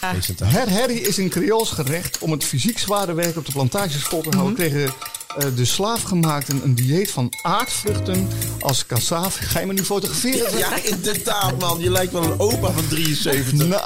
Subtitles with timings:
[0.00, 0.58] presentatie.
[0.58, 2.18] Her herrie is een Creools gerecht.
[2.18, 4.54] Om het fysiek zware werk op de plantages vol te houden...
[4.56, 8.28] kregen eh, de slaafgemaakten een dieet van aardvruchten
[8.60, 9.36] als kassaaf.
[9.40, 10.58] Ga je me nu fotograferen?
[10.58, 11.80] Ja, inderdaad, man.
[11.80, 13.52] Je lijkt wel een opa van 73.
[13.52, 13.82] Nou,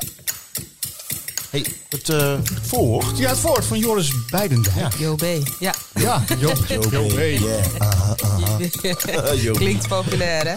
[1.51, 3.19] hey, het, eh, voorwoord.
[3.19, 4.95] ja, het woord van Joris Beidendijk.
[4.99, 5.25] Yo B.
[5.59, 6.25] Ja, Ja.
[6.27, 7.61] Yeah.
[7.79, 8.59] aha, aha.
[9.33, 9.53] Yo.
[9.53, 10.55] klinkt populair hè?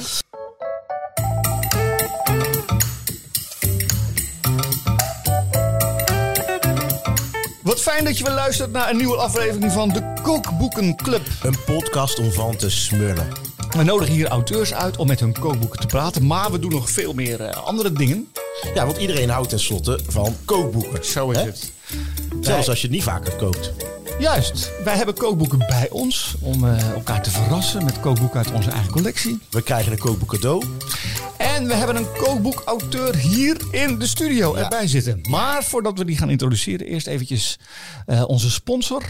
[7.75, 11.21] Wat fijn dat je weer luistert naar een nieuwe aflevering van de Kookboekenclub.
[11.43, 13.27] Een podcast om van te smullen.
[13.69, 16.89] We nodigen hier auteurs uit om met hun kookboeken te praten, maar we doen nog
[16.89, 18.31] veel meer eh, andere dingen.
[18.73, 21.05] Ja, want iedereen houdt tenslotte van kookboeken.
[21.05, 21.43] Zo is Hè?
[21.43, 21.71] het.
[22.41, 23.71] Zelfs als je het niet vaker kookt.
[24.19, 28.69] Juist, wij hebben kookboeken bij ons om eh, elkaar te verrassen met kookboeken uit onze
[28.69, 29.39] eigen collectie.
[29.49, 30.63] We krijgen een kookboek cadeau.
[31.55, 34.63] En we hebben een kookboekauteur hier in de studio Ja.
[34.63, 35.21] erbij zitten.
[35.29, 37.59] Maar voordat we die gaan introduceren, eerst eventjes
[38.05, 39.03] eh, onze sponsor.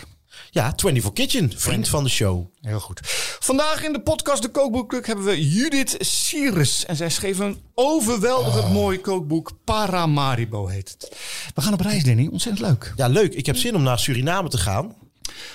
[0.52, 2.46] Ja, 24 Kitchen, vriend van de show.
[2.62, 3.00] Heel goed.
[3.40, 6.86] Vandaag in de podcast De Kookboekclub hebben we Judith Sires.
[6.86, 9.52] En zij schreef een overweldigend mooi kookboek.
[9.64, 11.16] Paramaribo heet het.
[11.56, 12.28] We gaan op reis, Danny.
[12.32, 12.94] Ontzettend leuk.
[12.96, 13.34] Ja, leuk.
[13.34, 14.96] Ik heb zin om naar Suriname te gaan.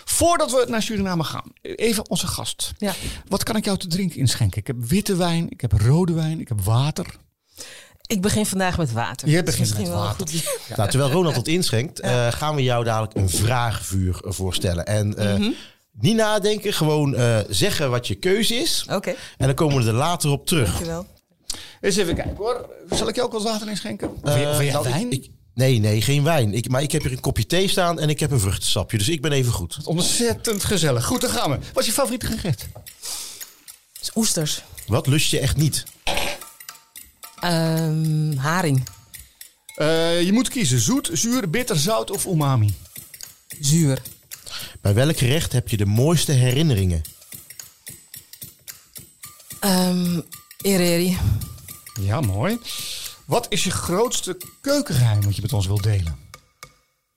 [0.04, 2.72] Voordat we naar Suriname gaan, even onze gast.
[2.78, 2.94] Ja.
[3.28, 4.60] Wat kan ik jou te drinken inschenken?
[4.60, 7.06] Ik heb witte wijn, ik heb rode wijn, ik heb water.
[8.06, 9.28] Ik begin vandaag met water.
[9.28, 10.26] Je begint met water.
[10.76, 14.86] Nou, terwijl Ronald het inschenkt, eh, gaan we jou dadelijk een vraagvuur voorstellen.
[14.86, 15.48] En eh,
[15.92, 18.86] niet nadenken, gewoon eh, zeggen wat je keuze is.
[18.90, 20.66] Oké, En dan komen we er later op terug.
[20.68, 21.06] dankjewel.
[21.80, 22.68] Eens even kijken hoor.
[22.90, 24.10] Zal ik je ook wat water inschenken?
[24.10, 24.32] Of wil
[24.62, 25.10] jij nou, ik- wijn?
[25.10, 26.54] ik- nee, nee, geen wijn.
[26.54, 28.98] Ik, maar ik heb hier een kopje thee staan en ik heb een vruchtensapje.
[28.98, 29.78] Dus ik ben even goed.
[29.84, 31.04] Ontzettend gezellig.
[31.04, 31.58] Goed, dan gaan we.
[31.72, 32.66] Wat is je favoriete gerecht?
[34.14, 34.62] Oesters.
[34.86, 35.84] Wat lust je echt niet?
[37.40, 38.88] Ehm, haring.
[39.74, 40.80] Eh, je moet kiezen.
[40.80, 42.74] Zoet, zuur, bitter, zout of umami.
[43.60, 44.02] Zuur.
[44.80, 47.02] Bij welk gerecht heb je de mooiste herinneringen?
[49.60, 50.20] Ehm
[50.62, 51.18] Ereri.
[52.00, 52.58] Ja, mooi.
[53.30, 56.18] Wat is je grootste keukengeheim wat je met ons wilt delen?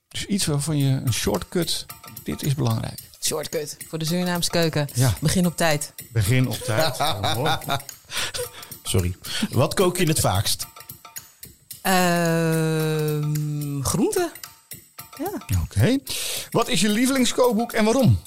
[0.08, 1.86] Dus iets waarvan je een shortcut.
[2.22, 3.00] Dit is belangrijk.
[3.20, 3.76] Shortcut.
[3.88, 4.88] Voor de Surinaamse keuken.
[4.92, 5.14] Ja.
[5.20, 5.92] Begin op tijd.
[6.12, 6.98] Begin op tijd.
[7.36, 7.56] Mooi.
[8.82, 9.16] Sorry.
[9.50, 10.66] Wat kook je het vaakst?
[11.82, 14.30] Ehm groente.
[15.18, 15.58] Ja.
[15.62, 15.98] Oké.
[16.50, 18.20] Wat is je lievelingskookboek en waarom?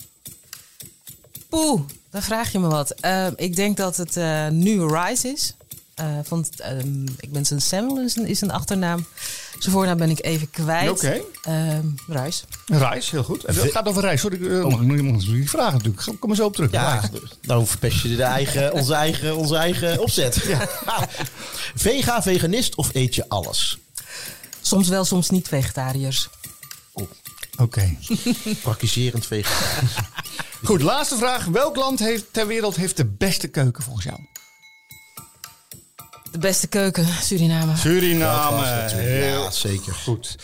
[1.50, 2.92] Poeh, dan vraag je me wat.
[2.92, 5.56] Ehm, ik denk dat het eh, nu Rise is.
[5.98, 9.06] Eh want ehm, ik ben zijn Samuel is een, is een achternaam.
[9.60, 10.90] Zijn voornaam ben ik even kwijt.
[10.90, 11.22] Oké.
[11.42, 12.44] Ehm, Rise.
[12.66, 13.44] Reis, heel goed.
[13.44, 14.22] En Het gaat over reis.
[14.22, 16.04] Sorry, ik uh, mag, mag, mag die vragen natuurlijk.
[16.20, 16.72] Kom maar zo op terug.
[16.72, 17.38] Ja, Reis.
[17.42, 20.44] nou verpest je de eigen, onze, eigen, onze eigen opzet.
[21.76, 23.78] Vega, veganist of eet je alles?
[24.62, 26.30] Soms wel, soms niet vegetariërs.
[27.58, 27.96] Oké.
[28.62, 29.88] Praktiserend vegan.
[30.64, 31.46] Goed, laatste vraag.
[31.46, 34.20] Welk land heeft, ter wereld heeft de beste keuken volgens jou?
[36.38, 37.76] De beste keuken, Suriname.
[37.76, 38.66] Suriname.
[38.66, 39.94] Ja, Heel zeker.
[39.94, 40.36] goed.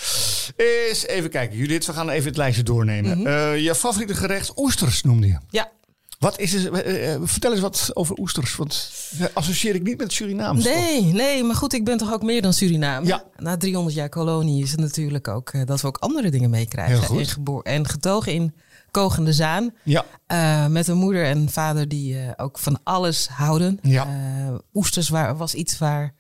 [0.56, 1.86] Eens even kijken, Judith.
[1.86, 3.28] We gaan even het lijstje doornemen.
[3.28, 5.38] Eh, je favoriete gerecht, oesters noemde je.
[5.50, 5.72] Ja.
[6.20, 8.56] Wat is het, eh, eh, vertel eens wat over oesters.
[8.56, 10.64] Want eh, associeer ik niet met Surinaams.
[10.64, 10.74] toch?
[10.74, 13.08] Nee, nee, maar goed, ik ben toch ook meer dan Suriname.
[13.08, 13.24] Ja.
[13.38, 16.98] Na 300 jaar kolonie is het natuurlijk ook dat we ook andere dingen meekrijgen.
[16.98, 17.20] Heel goed.
[17.20, 18.54] En, geboor- en getogen in
[18.94, 19.74] Kogende Zaan.
[19.84, 20.06] Ja.
[20.28, 23.80] Eh, met een moeder en vader die eh, ook van alles houden.
[23.82, 24.06] Ja.
[24.06, 26.14] Eh, oesters waar, was iets waar,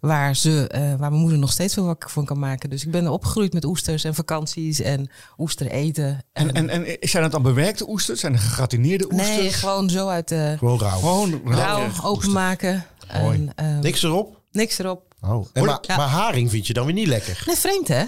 [0.00, 2.70] waar, ze, eh, waar mijn moeder nog steeds veel wakker van kan maken.
[2.70, 6.24] Dus ik ben opgegroeid met oesters en vakanties en oester eten.
[6.32, 8.20] En, en, en zijn het dan bewerkte oesters?
[8.20, 9.36] Zijn het gegratineerde oesters?
[9.36, 10.98] nee, gewoon zo uit de Gewoon rauw.
[10.98, 12.02] Gewoon rauw rauw.
[12.02, 12.86] openmaken.
[13.08, 14.40] En, Niks erop?
[14.50, 15.14] niks erop.
[15.20, 15.46] Oh.
[15.52, 15.96] En maar, Ja.
[15.96, 17.42] maar haring vind je dan weer niet lekker?
[17.46, 18.04] Nee, vreemd hè?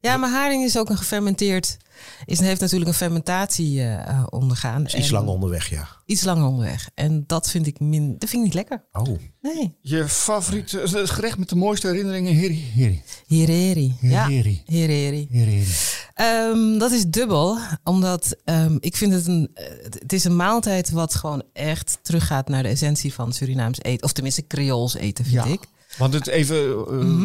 [0.00, 1.76] Ja, maar haring is ook een gefermenteerd.
[2.24, 4.86] Is, heeft natuurlijk een fermentatie eh, eh, ondergaan.
[4.86, 5.88] Is iets langer onderweg, ja.
[6.06, 6.90] Iets langer onderweg.
[6.94, 8.84] En dat vind ik, min, dat vind ik niet lekker.
[8.92, 9.18] Oh.
[9.40, 9.76] Nee.
[9.80, 12.34] Je favoriete het gerecht met de mooiste herinneringen?
[12.34, 13.94] Heri, heri, Hereri.
[14.00, 14.26] Ja.
[14.26, 14.62] Hereri.
[14.66, 15.28] Hereri.
[15.30, 15.66] heri, heri.
[16.14, 19.50] Ehm, dat is dubbel, omdat ehm, ik vind het een,
[19.98, 24.04] het is een maaltijd wat gewoon echt teruggaat naar de essentie van Surinaams eten.
[24.04, 25.50] Of tenminste Creools eten, vind Ja.
[25.52, 25.60] ik.
[25.98, 26.56] Want het even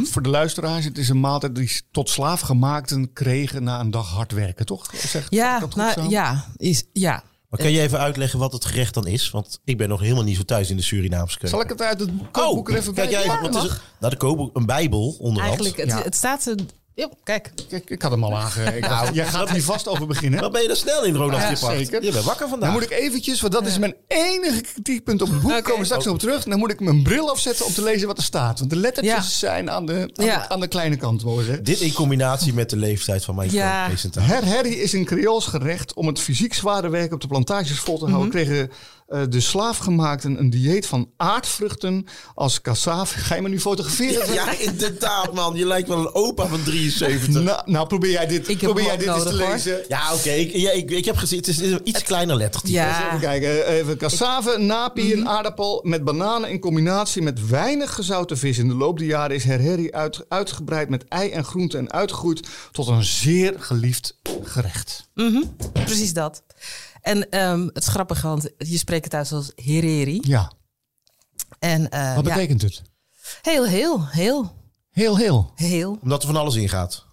[0.03, 4.09] eh, voor de luisteraars, het is een maaltijd die tot slaafgemaakten kregen na een dag
[4.09, 4.89] hard werken, toch?
[4.95, 6.09] Zeg, Ja, ik dat goed nou, zo?
[6.09, 7.23] ja, is, ja.
[7.50, 9.31] Maar kan je even uitleggen wat het gerecht dan is?
[9.31, 11.50] Want ik ben nog helemaal niet zo thuis in de Surinaamse keuken.
[11.50, 13.19] Zal ik het uit het kookboek er even kijk bij?
[13.19, 13.81] jij Ja, even, wat is het?
[14.00, 15.59] Nou, de kookboek, een bijbel onderhand.
[15.59, 16.03] Eigenlijk, het, Ja.
[16.03, 16.56] het staat er
[16.95, 17.51] Ja, kijk.
[17.69, 18.89] Kijk, ik had hem al aangegeven.
[18.89, 20.39] Nou, jij gaat hier vast over beginnen.
[20.42, 21.77] Wat ben je er snel in, Ronald Ja, gepakt?
[21.77, 22.03] zeker.
[22.03, 22.69] Je bent wakker vandaag.
[22.71, 25.51] Dan moet ik eventjes, want dat is mijn enige kritiekpunt op het boek.
[25.51, 25.62] Oké.
[25.62, 26.44] komen we straks nog op terug.
[26.44, 28.59] Dan moet ik mijn bril afzetten om te lezen wat er staat.
[28.59, 29.21] Want de lettertjes Ja.
[29.21, 30.39] zijn aan de, aan, Ja.
[30.42, 31.24] de, aan de kleine kant.
[31.65, 33.86] Dit in combinatie met de leeftijd van mijn Ja.
[33.88, 34.45] presentator.
[34.48, 35.94] Her is een Creools gerecht.
[35.94, 38.30] Om het fysiek zware werk op de plantages vol te houden...
[38.30, 38.71] kregen
[39.07, 42.05] eh, de slaafgemaakten een dieet van aardvruchten
[42.35, 43.17] als cassave.
[43.17, 44.33] Ga je me nu fotograferen?
[44.33, 45.55] Ja, inderdaad, man.
[45.55, 47.27] Je lijkt wel een opa van 73.
[47.43, 49.49] Nou, nou, probeer jij dit, Ik probeer jij dit eens te hoor.
[49.51, 49.83] lezen.
[49.87, 50.29] Ja, oké.
[50.29, 52.71] Ik, ja, ik, ik heb gezien, het is een iets kleiner lettertype.
[52.73, 53.07] Ja.
[53.07, 53.67] Even kijken.
[53.67, 55.17] Even cassave, napi, Mhm.
[55.19, 58.57] een aardappel met bananen in combinatie met weinig gezouten vis.
[58.57, 62.47] In de loop der jaren is Herheri uit, uitgebreid met ei en groenten en uitgegroeid
[62.71, 65.09] tot een zeer geliefd gerecht.
[65.73, 66.43] Precies dat.
[67.05, 70.19] En ehm, het is grappig, want je spreekt het uit als hereri.
[70.21, 70.51] Ja,
[71.59, 72.81] En, eh, wat ja, betekent het?
[73.41, 74.53] heel, heel, heel,
[74.91, 75.51] Heel, heel.
[75.55, 75.97] heel.
[76.01, 77.05] Omdat er van alles in gaat.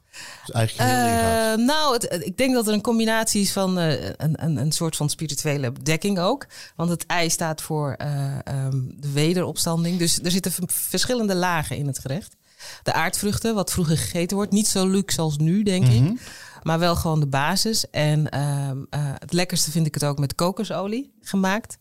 [0.46, 1.58] Dus eigenlijk heel ingaat.
[1.58, 4.56] Eh, nou, het, het- ik denk dat er een combinatie is van eh, een, een,
[4.56, 6.46] een soort van spirituele dekking ook.
[6.76, 9.98] Want het ei staat voor eh, ehm, de wederopstanding.
[9.98, 12.36] Dus er zitten verschillende lagen in het gerecht.
[12.82, 14.52] De aardvruchten, wat vroeger gegeten wordt.
[14.52, 16.20] Niet zo luxe als nu, denk ik.
[16.62, 17.90] Maar wel gewoon de basis.
[17.90, 21.78] En ehm, eh, het lekkerste vind ik het ook met kokosolie gemaakt.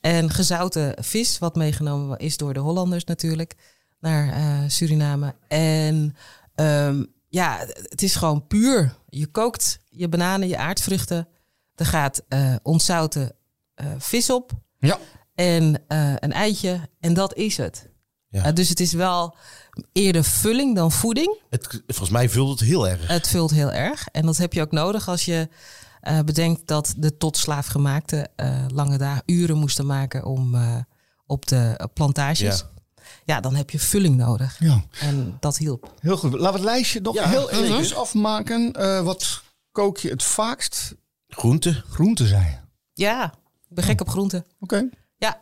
[0.00, 3.54] En gezouten vis, wat meegenomen is door de Hollanders natuurlijk.
[4.00, 5.34] Naar eh, Suriname.
[5.48, 6.16] En
[6.54, 8.94] ehm, ja, het is gewoon puur.
[9.08, 11.28] Je kookt je bananen, je aardvruchten.
[11.74, 13.32] Er gaat eh ontzouten
[13.98, 14.52] vis op.
[14.78, 14.98] Ja.
[15.34, 15.82] En
[16.18, 16.80] een eitje.
[17.00, 17.88] En dat is het.
[18.30, 18.42] Ja.
[18.44, 19.36] Eh, dus het is wel
[19.92, 21.38] eerder vulling dan voeding.
[21.50, 23.06] Het, volgens mij vult het heel erg.
[23.08, 24.08] Het vult heel erg.
[24.12, 25.48] En dat heb je ook nodig als je
[26.00, 30.76] eh, bedenkt dat de tot slaafgemaakte eh, lange dagen uren moesten maken om eh,
[31.26, 32.58] op de plantages.
[32.58, 32.70] Ja.
[33.24, 33.40] Ja.
[33.40, 34.56] dan heb je vulling nodig.
[34.58, 35.92] Ja, En dat hielp.
[36.00, 36.32] heel goed.
[36.32, 38.72] Laten we het lijstje nog Ja, heel eventjes afmaken.
[38.72, 39.42] Eh, wat
[39.72, 40.94] kook je het vaakst?
[41.28, 41.82] Groente.
[41.90, 42.56] Groente, zei je.
[42.92, 43.24] Ja,
[43.68, 44.44] ik ben gek op groenten.
[44.60, 44.88] Oké.
[45.16, 45.40] Ja,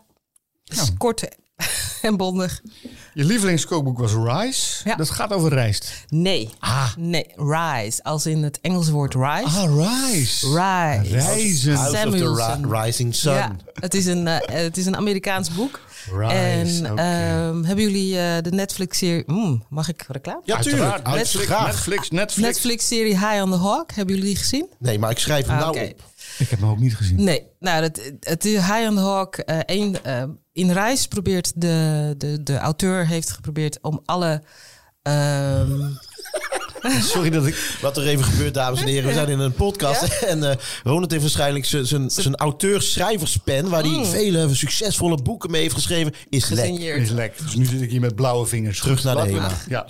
[0.64, 1.28] het is kort
[2.02, 2.60] en bondig.
[3.14, 4.80] Je lievelingskookboek was Rice.
[4.88, 4.94] Ja.
[4.96, 5.92] Dat gaat over rijst.
[6.08, 8.04] Nee, Ah, nee, rise.
[8.04, 9.44] Als in het Engelse woord rise.
[9.44, 10.46] ah rice.
[10.46, 11.14] Rise.
[11.14, 11.74] Rijzen.
[11.74, 13.32] House of the Rising Sun.
[13.32, 15.80] Ja, het is een, eh, het is een Amerikaans boek.
[16.18, 17.00] Rice, en oké.
[17.02, 19.22] ehm, hebben jullie eh, de Netflix-serie...
[19.26, 20.40] Mm, mag ik reclame?
[20.44, 21.06] Ja, tuurlijk.
[21.08, 21.48] Netflix.
[21.48, 22.36] Netflix, Netflix.
[22.36, 23.92] Netflix-serie High on the Hawk.
[23.92, 24.66] Hebben jullie die gezien?
[24.78, 26.02] Nee, maar ik schrijf hem Ah, nou op.
[26.38, 27.24] Ik heb hem ook niet gezien.
[27.24, 29.36] Nee, nou, het, het is High on the Hawk.
[29.36, 30.22] eh, één, eh,
[30.52, 34.42] in Reis probeert de, de, de auteur heeft geprobeerd om alle...
[35.02, 35.80] ehm,
[37.02, 37.76] Sorry dat ik...
[37.80, 39.08] Wat er even gebeurt, dames en heren.
[39.08, 40.02] We zijn in een podcast.
[40.22, 43.68] En eh Ronald heeft waarschijnlijk zijn- zijn zijn auteur-schrijverspen...
[43.68, 46.12] waar hij vele succesvolle boeken mee heeft geschreven...
[46.28, 46.78] is lek.
[46.78, 47.44] Is lekker.
[47.44, 48.80] Dus nu zit ik hier met blauwe vingers.
[48.80, 49.50] Terug naar de HEMA.
[49.68, 49.86] Ja.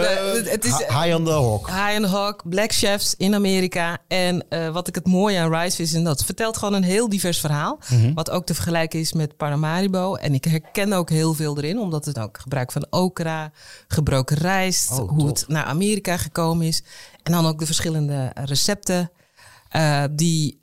[0.00, 1.66] Nee, Eh, het- is, High on the Hawk.
[1.66, 3.98] High on the Hawk, Black Chefs in Amerika.
[4.08, 6.82] En eh, wat ik het mooie aan Rice is, en dat het vertelt gewoon een
[6.82, 7.78] heel divers verhaal.
[8.14, 10.14] Wat ook te vergelijken is met Paramaribo.
[10.14, 13.52] En ik herken ook heel veel erin, omdat het ook gebruik van okra,
[13.88, 15.26] gebroken rijst, Oh, hoe top.
[15.28, 16.82] het naar Amerika gekomen is.
[17.22, 19.10] En dan ook de verschillende recepten
[19.68, 20.60] eh, die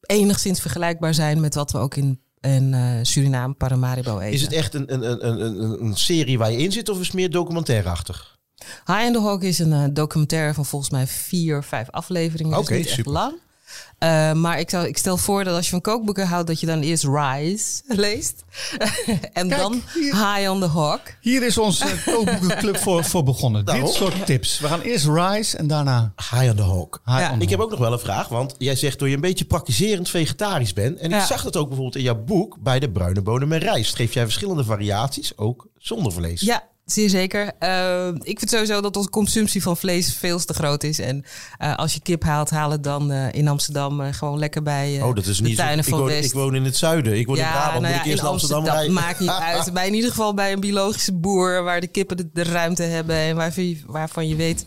[0.00, 4.32] enigszins vergelijkbaar zijn met wat we ook in, in eh, Suriname Paramaribo eten.
[4.34, 6.88] Is het echt een, een, een, een, een- een serie waar je in zit...
[6.88, 8.36] of is het meer documentairachtig?
[8.86, 12.50] High on the Hawk is een eh, documentaire van volgens mij vier, vijf afleveringen.
[12.56, 13.12] Dus Oké, niet echt super.
[13.12, 13.34] lang.
[13.98, 16.66] Eh, maar ik, zou, ik stel voor dat als je van kookboeken houdt, dat je
[16.66, 18.44] dan eerst Rise leest.
[19.32, 20.14] en Kijk, dan hier.
[20.34, 21.16] High on the Hawk.
[21.20, 23.64] Hier is onze kookboekenclub voor, voor begonnen.
[23.64, 23.84] Daarom.
[23.84, 24.58] Dit soort tips.
[24.60, 26.12] We gaan eerst Rice en daarna...
[26.30, 27.00] High on the Hawk.
[27.04, 27.30] Ja.
[27.32, 29.20] on the Ik heb ook nog wel een vraag, want jij zegt door je een
[29.20, 30.98] beetje praktiserend vegetarisch bent.
[30.98, 31.26] En ik Ja.
[31.26, 33.94] zag dat ook bijvoorbeeld in jouw boek bij de bruine bonen met rijst.
[33.96, 36.40] Geef jij verschillende variaties, ook zonder vlees.
[36.40, 36.62] Ja,
[36.92, 37.52] zeer zeker.
[37.58, 40.98] Eh, ik vind sowieso dat onze consumptie van vlees veel te groot is.
[40.98, 41.24] En
[41.58, 44.96] eh, als je kip haalt, haal het dan eh, in Amsterdam eh, gewoon lekker bij
[44.98, 45.62] eh, Oh, dat is de niet zo.
[45.62, 46.24] tuinen Ik van woon, West.
[46.24, 47.18] ik woon in het zuiden.
[47.18, 47.70] Ik woon in Brabant.
[47.72, 48.92] nou moet ja, ik eerst in naar Amsterdam dat rijden?
[48.92, 49.72] maakt niet uit.
[49.72, 53.16] Bij in ieder geval bij een biologische boer waar de kippen de, de ruimte hebben
[53.16, 54.66] en waarvan je, waarvan je weet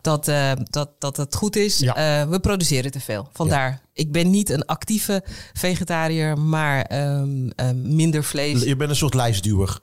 [0.00, 1.78] dat, eh, dat, dat het goed is.
[1.78, 2.20] Ja.
[2.22, 3.28] Eh, we produceren te veel.
[3.32, 8.62] Vandaar, ik ben niet een actieve vegetariër, maar ehm, ehm, minder vlees.
[8.62, 9.78] Je bent een soort lijstduwer.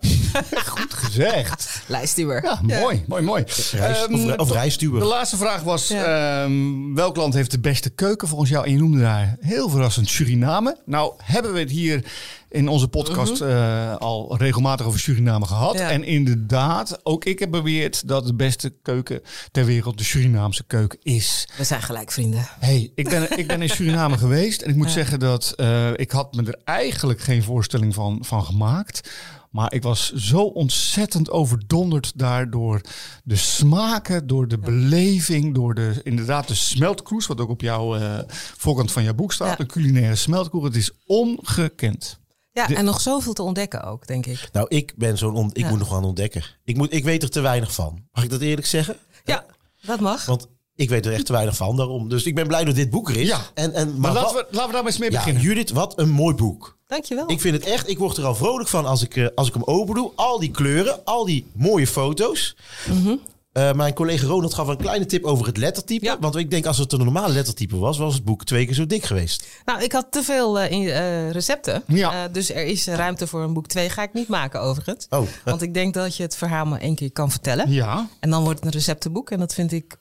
[0.00, 1.82] Ja, Goed gezegd.
[1.86, 2.42] lijstduwer.
[2.44, 3.44] Ja, mooi, mooi, mooi.
[3.72, 6.42] Ehm, of, of de- laatste vraag was, Ja.
[6.44, 8.64] ehm, welk land heeft de beste keuken volgens jou?
[8.66, 10.76] En je noemde daar heel verrassend Suriname.
[10.86, 12.04] Nou hebben we het hier
[12.48, 15.78] in onze podcast eh, al regelmatig over Suriname gehad.
[15.78, 15.90] Ja.
[15.90, 19.20] En inderdaad, ook ik heb beweerd dat de beste keuken
[19.50, 21.48] ter wereld de Surinaamse keuken is.
[21.56, 22.46] We zijn gelijk vrienden.
[22.58, 24.92] Hey, ik ben, ik ben in Suriname geweest en ik moet Ja.
[24.92, 29.10] zeggen dat eh, ik had me er eigenlijk geen voorstelling van, van gemaakt.
[29.52, 32.80] Maar ik was zo ontzettend overdonderd daardoor
[33.24, 38.18] de smaken, door de beleving, door de inderdaad de smeltkroes, wat ook op jouw eh,
[38.56, 39.64] voorkant van jouw boek staat, Ja.
[39.64, 40.64] de culinaire smeltkroes.
[40.64, 42.20] Het is ongekend.
[42.52, 44.48] Ja, De- en nog zoveel te ontdekken ook, denk ik.
[44.52, 45.68] Nou, ik ben zo'n on- ik Ja.
[45.68, 46.44] moet nog gaan ontdekken.
[46.64, 48.02] Ik, moet, ik weet er te weinig van.
[48.12, 48.96] Mag ik dat eerlijk zeggen?
[49.24, 49.44] Ja,
[49.82, 50.24] dat mag.
[50.26, 52.08] Want ik weet er echt te weinig van daarom.
[52.08, 53.28] Dus ik ben blij dat dit boek er is.
[53.28, 53.40] Ja.
[53.54, 55.42] En, en, maar Maar laten wat- we, laten we daar maar eens mee ja, beginnen.
[55.42, 56.78] Judith, wat een mooi boek.
[56.92, 57.30] Dankjewel.
[57.30, 59.54] Ik vind het echt, ik word er al vrolijk van als ik, eh, als ik
[59.54, 60.10] hem open doe.
[60.14, 62.56] Al die kleuren, al die mooie foto's.
[62.88, 63.16] Mhm.
[63.52, 66.04] Eh, mijn collega Ronald gaf een kleine tip over het lettertype.
[66.04, 66.16] Ja.
[66.20, 68.86] Want ik denk als het een normale lettertype was, was het boek twee keer zo
[68.86, 69.46] dik geweest.
[69.64, 71.82] Nou, ik had te veel eh, in, eh, recepten.
[71.86, 72.24] Ja.
[72.24, 73.90] Eh, dus er is ruimte voor een boek 2.
[73.90, 75.06] Ga ik niet maken, overigens.
[75.10, 77.70] Oh, Want ik denk dat je het verhaal maar één keer kan vertellen.
[77.70, 79.30] Ja, En dan wordt het een receptenboek.
[79.30, 79.96] En dat vind ik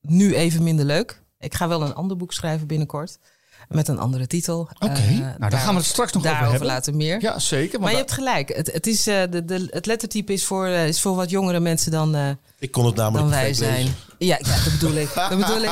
[0.00, 1.22] nu even minder leuk.
[1.38, 3.18] Ik ga wel een ander boek schrijven binnenkort.
[3.68, 4.68] Met een andere titel.
[4.78, 4.92] oké.
[4.94, 6.66] Eh, nou, daar daar- gaan we het straks nog over hebben.
[6.66, 7.20] later meer.
[7.20, 7.80] Ja, zeker.
[7.80, 8.48] maar want je hebt gelijk.
[8.48, 11.60] Het, het, is, eh, de, de, het lettertype is voor, eh, is voor wat jongere
[11.60, 13.74] mensen dan, ik kon het namelijk dan wij zijn.
[13.76, 13.94] lezen.
[14.18, 15.08] Ja, ja, dat bedoel ik.
[15.14, 15.70] Dat bedoel ik.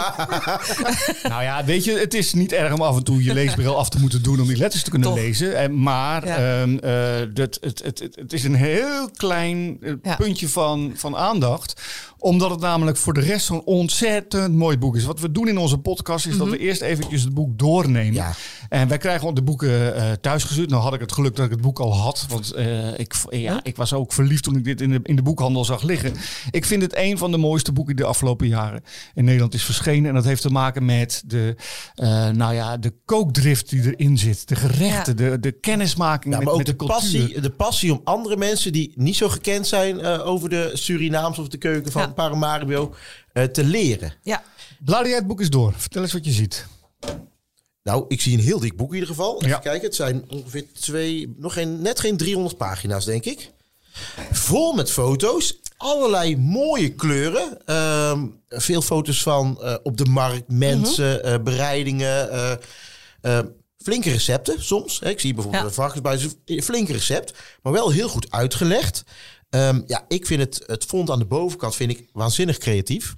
[1.28, 3.88] Nou ja, weet je, het is niet erg om af en toe je leesbril af
[3.88, 5.18] te moeten doen om die letters te kunnen Toch.
[5.18, 5.56] lezen.
[5.56, 6.36] En, maar Ja.
[6.36, 10.16] ehm, eh, dat, het, het, het, het is een heel klein eh, Ja.
[10.16, 11.82] puntje van, van aandacht.
[12.18, 15.04] Omdat het namelijk voor de rest zo'n ontzettend mooi boek is.
[15.04, 16.56] Wat we doen in onze podcast is dat Mhm.
[16.56, 18.12] we eerst eventjes het boek doornemen.
[18.14, 18.32] Ja.
[18.68, 20.70] En wij krijgen de boeken eh thuisgestuurd.
[20.70, 22.26] Nou had ik het geluk dat ik het boek al had.
[22.28, 25.22] Want eh, ik, ja, ik was ook verliefd toen ik dit in de, in de
[25.22, 26.14] boekhandel zag liggen.
[26.50, 28.82] Ik vind het een van de mooiste boeken die de afgelopen jaren
[29.14, 30.08] in Nederland is verschenen.
[30.08, 31.56] En dat heeft te maken met de,
[31.94, 34.48] eh, nou ja, de kookdrift die erin zit.
[34.48, 36.96] De gerechten, de, de kennismaking Ja, met, maar ook met de, de, cultuur.
[36.96, 41.38] passie, de passie om andere mensen die niet zo gekend zijn eh, over de Surinaams
[41.38, 42.08] of de keuken van Ja.
[42.08, 42.94] Paramaribo
[43.32, 44.12] eh, te leren.
[44.22, 44.42] Ja,
[44.84, 45.72] Blader jij het boek eens door.
[45.76, 46.66] Vertel eens wat je ziet.
[47.82, 49.36] Nou, ik zie een heel dik boek in ieder geval.
[49.36, 49.58] Even Ja.
[49.58, 53.50] kijken, het zijn ongeveer twee, nog geen, net geen 300 pagina's, denk ik.
[54.32, 57.66] Vol met foto's, allerlei mooie kleuren.
[57.66, 62.30] Ehm, veel foto's van eh, op de markt, mensen, eh, bereidingen.
[63.20, 63.38] eh,
[63.78, 65.00] flinke recepten soms.
[65.00, 65.08] Hè.
[65.08, 65.68] Ik zie bijvoorbeeld Ja.
[65.68, 69.02] een varkensbuis, een flink recept, maar wel heel goed uitgelegd.
[69.50, 73.14] Ehm, ja, ik vind het, het font aan de bovenkant vind ik waanzinnig creatief.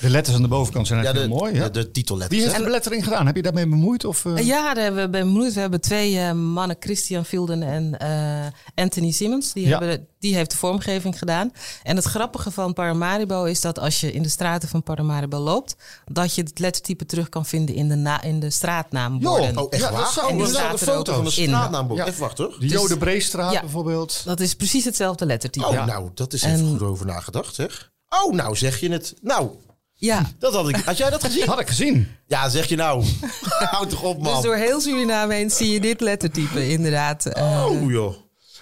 [0.00, 1.54] De letters aan de bovenkant zijn Ja, echt de, heel mooi.
[1.54, 1.64] Ja?
[1.64, 2.34] de, de titelletters.
[2.40, 3.26] Wie heeft de belettering gedaan?
[3.26, 4.04] Heb je daarmee bemoeid?
[4.04, 4.46] Of, eh?
[4.46, 5.52] ja daar hebben we bij Moed.
[5.52, 8.46] We hebben twee eh, mannen, Christian Fielden en eh,
[8.84, 9.52] Anthony Simmons.
[9.52, 9.78] Die, Ja.
[9.78, 11.50] hebben, die heeft de vormgeving gedaan.
[11.82, 15.76] En het grappige van Paramaribo is dat als je in de straten van Paramaribo loopt,
[16.04, 19.52] dat je het lettertype terug kan vinden in de, na, in de straatnaamborden.
[19.54, 20.12] Joh, Oh, echt Ja, dat waar?
[20.12, 21.98] zou- oh, en die staat de foto van de straatnaambord.
[22.00, 22.06] Ja.
[22.06, 22.56] Even wachten hoor.
[22.60, 23.60] de Jodenbreestraat Ja.
[23.60, 24.22] bijvoorbeeld.
[24.24, 25.66] Dat is precies hetzelfde lettertype.
[25.66, 25.84] Oh, Ja.
[25.84, 27.90] nou, dat is even En- goed over nagedacht, zeg.
[28.24, 29.14] Oh, nou, zeg je het.
[29.22, 29.50] Nou,
[29.98, 30.22] Ja.
[30.38, 30.76] dat had ik.
[30.76, 31.48] Had jij dat gezien?
[31.48, 32.08] Had ik gezien.
[32.26, 33.04] Ja, zeg je nou.
[33.70, 34.34] Houd toch op, man.
[34.34, 37.26] Dus door heel Suriname heen zie je dit lettertype inderdaad.
[37.26, 38.14] eh, Oh, joh.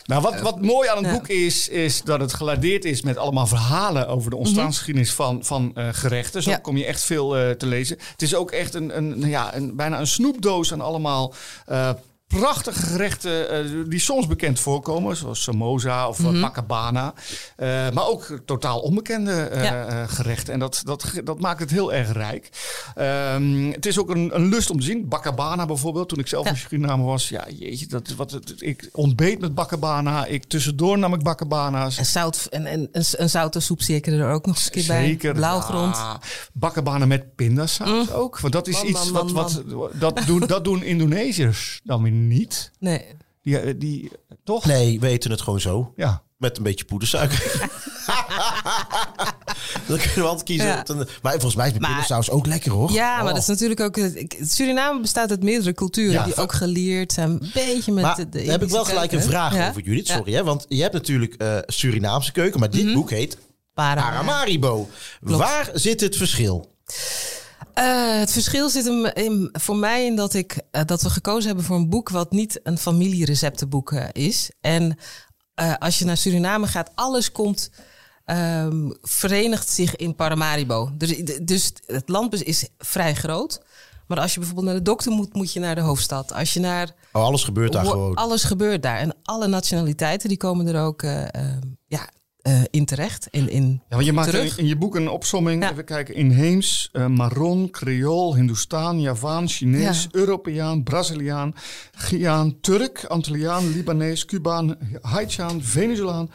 [0.06, 1.12] Nou, wat, wat mooi aan het Ja.
[1.12, 5.70] boek is, is dat het geladeerd is met allemaal verhalen over de ontstaansgeschiedenis van, van
[5.74, 6.42] eh, gerechten.
[6.42, 6.56] Zo Ja.
[6.56, 7.98] kom je echt veel eh, te lezen.
[8.10, 11.34] Het is ook echt een, een, ja, een, bijna een snoepdoos aan allemaal
[11.66, 11.90] eh,
[12.38, 15.16] prachtige gerechten eh, die soms bekend voorkomen.
[15.16, 17.14] Zoals samosa of mm pakabana.
[17.92, 19.86] Maar ook totaal onbekende Ja.
[19.86, 20.52] eh, gerechten.
[20.52, 22.48] En dat, dat, dat maakt het heel erg rijk.
[22.94, 25.08] Ehm, het is ook een, een lust om te zien.
[25.08, 26.08] Bakabana bijvoorbeeld.
[26.08, 26.50] Toen ik zelf Ja.
[26.50, 27.28] in Suriname was.
[27.28, 27.86] Ja, jeetje.
[27.86, 30.26] Dat, wat, het- ik ontbeet met bakabana.
[30.26, 31.96] Ik tussendoor nam ik bakabana's.
[31.98, 34.82] En zout, en, en een, een zoute soep zeker er ook nog eens een keer
[34.82, 35.32] Zeker.
[35.32, 35.40] bij.
[35.40, 35.96] Blauwgrond.
[35.96, 36.20] Ja,
[36.52, 38.38] bakkenbanen met pindasaus ook.
[38.40, 42.12] Want dat is Man, iets man, wat, wat dat, doen, dat doen Indonesiërs dan weer
[42.28, 42.70] niet.
[42.78, 43.04] Nee.
[43.42, 44.10] Die, eh, die
[44.44, 44.64] toch?
[44.64, 45.92] Nee, we eten het gewoon zo.
[45.96, 46.22] Ja.
[46.36, 47.42] Met een beetje poedersuiker.
[49.86, 50.66] Dan kunnen we altijd kiezen.
[50.66, 50.84] Ja.
[51.22, 52.92] maar volgens mij is pindasaus ook lekker hoor.
[52.92, 53.28] Ja, maar Oh.
[53.28, 53.96] dat is natuurlijk ook.
[53.96, 56.24] ik- Suriname bestaat uit meerdere culturen Ja.
[56.24, 57.30] die ook geleerd zijn.
[57.30, 59.68] Een beetje met Maar de, heb ik wel gelijk een vraag Ja.
[59.68, 60.06] over Judith.
[60.06, 60.14] Ja.
[60.16, 60.44] Sorry hè.
[60.44, 62.60] Want je hebt natuurlijk eh, Surinaamse keuken.
[62.60, 63.38] Maar dit boek heet
[63.74, 64.02] Para.
[64.02, 64.88] Paramaribo.
[65.20, 66.70] Waar zit het verschil?
[67.74, 71.46] Eh, het verschil zit hem in, voor mij in dat, ik, eh, dat we gekozen
[71.46, 74.50] hebben voor een boek wat niet een familiereceptenboek eh, is.
[74.60, 74.98] En
[75.78, 77.70] als je naar Suriname gaat, alles komt,
[78.24, 80.90] ehm, verenigt zich in Paramaribo.
[80.94, 83.62] Dus, dus het land is vrij groot.
[84.06, 86.32] Maar als je bijvoorbeeld naar de dokter moet, moet je naar de hoofdstad.
[86.32, 88.14] Als je naar Oh, alles gebeurt daar Wo- gewoon.
[88.14, 88.98] Alles gebeurt daar.
[88.98, 91.30] En alle nationaliteiten die komen er ook eh, eh,
[91.86, 92.08] ja,
[92.44, 93.26] eh, in terecht.
[93.30, 94.58] In, in Ja, je maakt terug.
[94.58, 95.62] in, je boek een opsomming.
[95.62, 95.70] Ja.
[95.70, 96.14] Even kijken.
[96.14, 100.08] Inheems, eh Marron, Creool, Hindoestaan, Javaan, Chinees, Ja.
[100.18, 101.54] Europeaan, Braziliaan,
[101.92, 106.30] Giaan, Turk, Antilliaan, Libanees, Cubaan, Haitiaan, Venezolaan.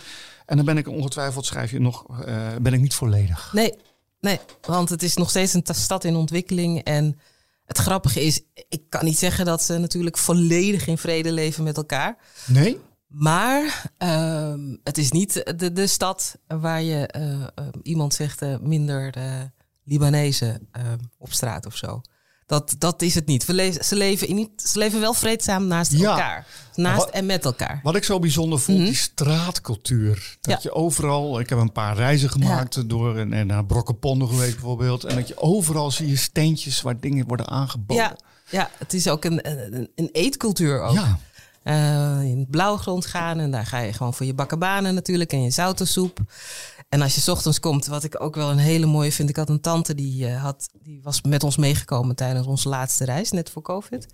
[0.46, 3.50] En dan ben ik ongetwijfeld, schrijf je nog, eh, ben ik niet volledig.
[3.54, 3.74] Nee,
[4.20, 6.84] nee, want het is nog steeds een ta- stad in ontwikkeling.
[6.84, 7.20] En
[7.66, 11.78] het grappige is, ik kan niet zeggen dat ze natuurlijk volledig in vrede leven met
[11.78, 12.18] elkaar.
[12.48, 12.78] Nee?
[13.10, 17.48] Maar ehm, het is niet de, de stad waar je eh, eh,
[17.84, 19.24] iemand zegt eh, minder eh,
[19.84, 22.02] Libanezen ehm, op straat of zo.
[22.46, 23.46] Dat, dat is het niet.
[23.46, 24.50] We le- ze, leven niet.
[24.62, 26.10] Ze leven wel vreedzaam naast Ja.
[26.10, 26.48] elkaar.
[26.76, 27.80] Naast wat- en met elkaar.
[27.84, 30.14] Wat ik zo bijzonder vond, die straatcultuur.
[30.14, 30.50] Dat Mhm.
[30.52, 30.58] Ja.
[30.62, 35.04] je overal, ik heb een paar reizen gemaakt door en, en naar Brokkenpondo geweest bijvoorbeeld.
[35.04, 38.04] En dat je overal zie je steentjes waar dingen worden aangeboden.
[38.04, 38.16] Ja,
[38.50, 40.94] ja, het is ook een, een, een eetcultuur ook.
[40.94, 41.20] Ja.
[41.64, 45.44] Eh, in het blauwgrond gaan en daar ga je gewoon voor je bakkenbanen natuurlijk en
[45.44, 46.20] je zoutensoep.
[46.90, 49.30] En als je 's ochtends komt, wat ik ook wel een hele mooie vind.
[49.30, 53.06] Ik had een tante die, eh, had, die was met ons meegekomen tijdens onze laatste
[53.06, 54.08] reis, net voor COVID.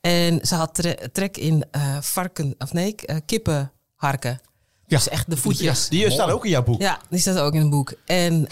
[0.00, 4.40] En ze had tre- trek in eh, varken, of nee, eh, kippenharken.
[4.86, 4.96] Ja.
[4.96, 5.88] Dus echt de voetjes.
[5.88, 6.80] Die staat ook in jouw boek.
[6.80, 7.92] Ja, die staat ook in het boek.
[8.06, 8.42] En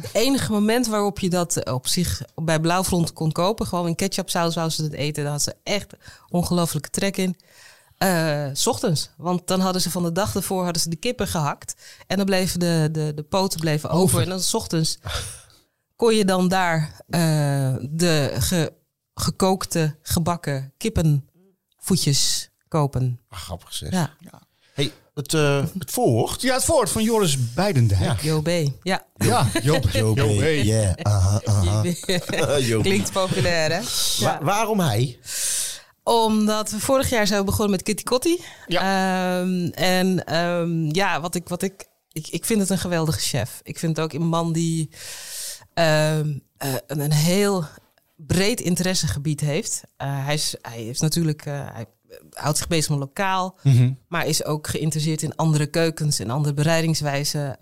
[0.00, 4.54] het enige moment waarop je dat op zich bij Blauwfront kon kopen, gewoon in ketchupsaus
[4.54, 5.92] wou ze het eten, daar had ze echt
[6.28, 7.36] ongelooflijke trek in.
[8.02, 9.10] Eh, s ochtends.
[9.16, 11.74] Want dan hadden ze van de dag ervoor hadden ze de kippen gehakt.
[12.06, 14.02] En dan bleven de, de, de poten bleven over.
[14.02, 14.22] Over.
[14.22, 14.98] En dan s ochtends
[15.96, 18.72] kon je dan daar eh, de ge-
[19.14, 23.20] gekookte, gebakken kippenvoetjes kopen.
[23.28, 23.90] Ah, grappig zeg.
[23.92, 24.14] Ja,
[24.74, 26.42] Hey, het, eh, het voorwoord.
[26.42, 28.20] Ja, het woord van Joris Beidendijk.
[28.20, 28.48] Jo B.
[28.82, 29.04] Ja.
[29.14, 29.46] Ja,
[31.02, 31.82] aha.
[32.68, 32.82] Joop.
[32.88, 33.80] Klinkt populair, hè?
[34.24, 35.18] Wa- waarom hij?
[36.04, 38.40] Omdat we vorig jaar zijn we begonnen met Kitty Kotti.
[38.66, 38.80] Ja.
[39.40, 43.60] Ehm, en ehm, ja, wat ik, wat ik, ik, ik vind het een geweldige chef.
[43.62, 44.90] Ik vind het ook een man die
[45.74, 47.64] ehm, eh, een, een heel
[48.16, 49.82] breed interessegebied heeft.
[49.96, 51.86] Eh, hij, is, hij is natuurlijk, eh, hij
[52.30, 53.92] houdt zich bezig met lokaal, Mhm.
[54.08, 57.58] maar is ook geïnteresseerd in andere keukens en andere bereidingswijzen.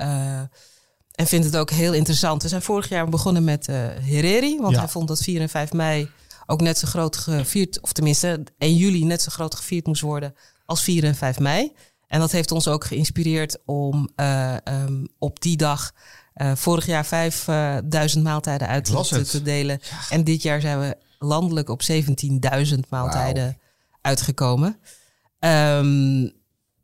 [1.11, 2.43] en vindt het ook heel interessant.
[2.43, 4.79] We zijn vorig jaar begonnen met eh Hereri, want Ja.
[4.79, 6.11] hij vond dat 4 en 5 mei
[6.51, 10.35] ook net zo groot gevierd, of tenminste 1 juli net zo groot gevierd moest worden
[10.67, 11.73] als 4 en 5 mei.
[12.07, 15.93] En dat heeft ons ook geïnspireerd om eh, ehm, op die dag
[16.35, 18.85] eh, vorig jaar 5000 maaltijden uit
[19.31, 19.81] te, delen.
[20.11, 23.59] En dit jaar zijn we landelijk op 17.000 maaltijden
[24.01, 24.79] uitgekomen.
[25.39, 26.29] Ehm,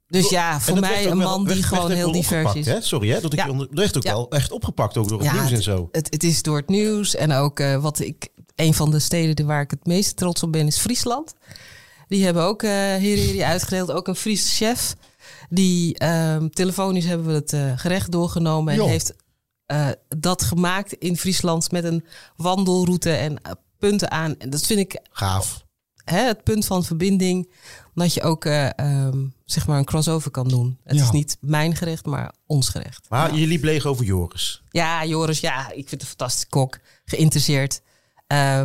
[0.09, 2.67] dus ja, voor mij een wel- man die gewoon heel divers is.
[2.67, 2.81] Hè?
[2.81, 3.45] Sorry, hè, dat ik Ja.
[3.45, 4.13] je onder, werd ook Ja.
[4.13, 5.89] wel echt opgepakt ook door het Ja, nieuws en zo.
[5.93, 8.29] Het, het is door het nieuws en ook eh, wat ik.
[8.57, 11.35] Een van de steden waar ik het meest trots op ben is Friesland.
[12.09, 14.95] Die hebben ook eh Hereri uitgedeeld, ook een Friese chef.
[15.49, 19.15] Die ehm, telefonisch hebben we het eh, gerecht doorgenomen en heeft
[19.67, 19.89] eh,
[20.19, 22.05] dat gemaakt in Friesland met een
[22.37, 23.37] wandelroute en
[23.79, 24.37] punten aan.
[24.39, 25.65] En dat vind ik Gaaf.
[26.05, 27.53] hè, het punt van verbinding.
[27.95, 30.79] Dat je ook eh, ehm, zeg maar een crossover kan doen.
[30.85, 31.03] Het Ja.
[31.03, 33.07] is niet mijn gerecht, maar ons gerecht.
[33.09, 34.63] Maar je liep leeg over Joris.
[34.71, 36.79] Ja, Joris, ja, ik vind het een fantastische kok.
[37.05, 37.81] Geïnteresseerd.
[38.27, 38.63] Eh,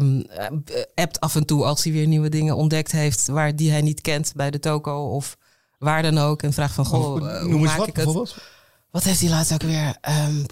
[0.96, 4.02] appt af en toe als hij weer nieuwe dingen ontdekt heeft waar die hij niet
[4.02, 5.38] kent bij de toko of
[5.78, 6.44] waar dan ook.
[6.44, 8.36] En vraagt van, goh, eh, hoe maak wat ik het?
[8.92, 9.98] Wat heeft hij laatst ook weer?
[10.02, 10.44] Ehm,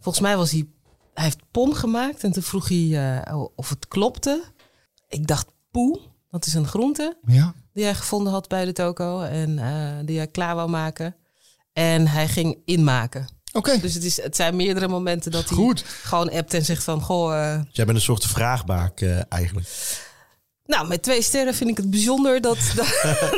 [0.00, 0.68] volgens mij was hij,
[1.14, 4.44] hij heeft pom gemaakt en toen vroeg hij eh, of het klopte.
[5.08, 7.54] Ik dacht poe, dat is een groente Ja.
[7.72, 9.56] die hij gevonden had bij de toko en
[10.06, 11.16] die hij klaar wou maken.
[11.72, 13.28] En hij ging inmaken.
[13.52, 15.84] Oké, Dus het, is, het zijn meerdere momenten dat hij goed.
[16.02, 17.00] gewoon appt en zegt van...
[17.02, 19.66] Goh, eh, Dus jij bent een soort vraagbaak eh, eigenlijk.
[20.70, 22.58] Nou, met twee sterren vind ik het bijzonder dat...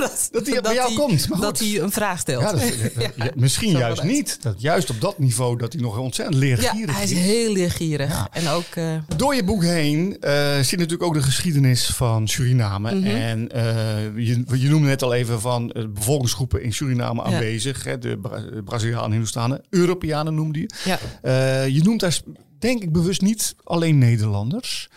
[0.01, 2.43] dat, Dat hij bij jou komt, maar Dat hij een vraag stelt.
[2.43, 4.39] Ja, ja, misschien zo juist niet.
[4.43, 7.19] Dat juist op dat niveau dat hij nog ontzettend Ja, leergierig hij is is.
[7.19, 8.09] heel leergierig.
[8.09, 8.29] Ja.
[8.33, 8.65] En ook...
[8.75, 12.95] eh, Door je boek heen eh, zit natuurlijk ook de geschiedenis van Suriname.
[12.95, 13.07] Mhm.
[13.07, 13.65] En eh,
[14.27, 17.27] je, je noemde net al even van bevolkingsgroepen in Suriname Ja.
[17.35, 17.85] aanwezig.
[17.85, 20.71] Hè, de Bra Brazilianen, Hindoestanen, Europeanen noemde je.
[20.85, 20.99] ja.
[21.65, 22.21] Je noemt daar
[22.59, 24.89] denk ik bewust niet alleen Nederlanders.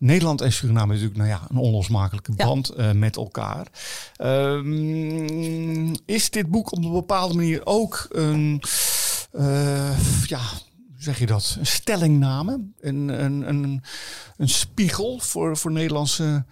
[0.00, 2.44] Nederland en Suriname is natuurlijk nou ja, een onlosmakelijke Ja.
[2.46, 3.66] band eh, met elkaar.
[4.16, 8.62] Ehm, is dit boek op een bepaalde manier ook een,
[9.32, 12.60] eh, ja, hoe zeg je dat, een stellingname?
[12.80, 13.82] Een, een, een,
[14.36, 16.44] een spiegel voor, voor Nederlandse...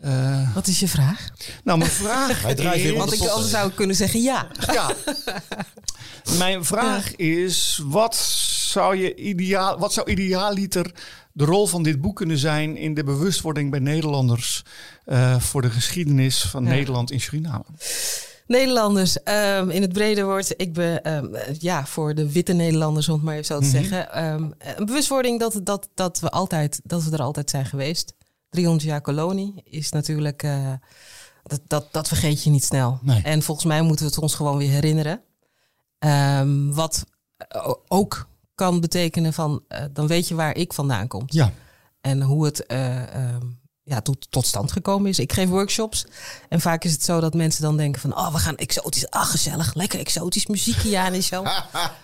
[0.00, 1.28] eh, Wat is je vraag?
[1.64, 4.46] nou, mijn vraag is- Want ik anders zou ik kunnen zeggen ja.
[4.72, 4.90] ja.
[6.38, 8.16] Mijn vraag is: wat
[8.70, 10.90] zou je ideaal, wat zou idealiter
[11.36, 14.62] de rol van dit boek kunnen zijn in de bewustwording bij Nederlanders
[15.04, 16.68] eh, voor de geschiedenis van Ja.
[16.70, 17.64] Nederland in Suriname?
[18.46, 23.08] Nederlanders, ehm, in het brede woord, ik ben ehm, eh, ja, voor de witte Nederlanders,
[23.08, 23.72] om het maar even zo te Mhm.
[23.76, 24.12] zeggen.
[24.12, 28.14] ehm, een bewustwording dat, dat, dat, we altijd, dat we er altijd zijn geweest.
[28.50, 30.72] 300 jaar kolonie is natuurlijk, eh,
[31.42, 32.98] dat, dat, dat vergeet je niet snel.
[33.02, 33.22] Nee.
[33.22, 35.20] En volgens mij moeten we het ons gewoon weer herinneren.
[36.74, 37.04] Wat
[37.88, 41.22] ook kan betekenen van, eh, dan weet je waar ik vandaan kom.
[41.26, 41.52] Ja,
[42.00, 43.46] En hoe het, eh, ehm,
[43.82, 45.18] ja, tot, tot stand gekomen is.
[45.18, 46.06] Ik geef workshops
[46.48, 48.16] en vaak is het zo dat mensen dan denken van...
[48.16, 51.44] oh, we gaan exotisch, ah, gezellig, lekker exotisch muziekje aan en zo.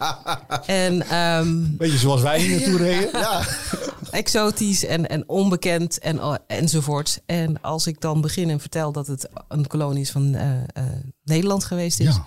[0.66, 3.20] en ehm, Beetje zoals wij hier naartoe reden.
[3.20, 3.42] Ja.
[4.10, 7.20] exotisch en, en onbekend en, uh, enzovoort.
[7.26, 10.84] En als ik dan begin en vertel dat het een kolonie is van uh, uh,
[11.24, 12.18] Nederland geweest is...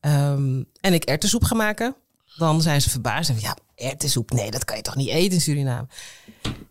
[0.00, 0.32] Ja.
[0.32, 1.96] Um, en ik erwtensoep ga maken,
[2.36, 3.30] dan zijn ze verbaasd.
[3.30, 5.86] En ja, erwtensoep, nee, dat kan je toch niet eten in Suriname?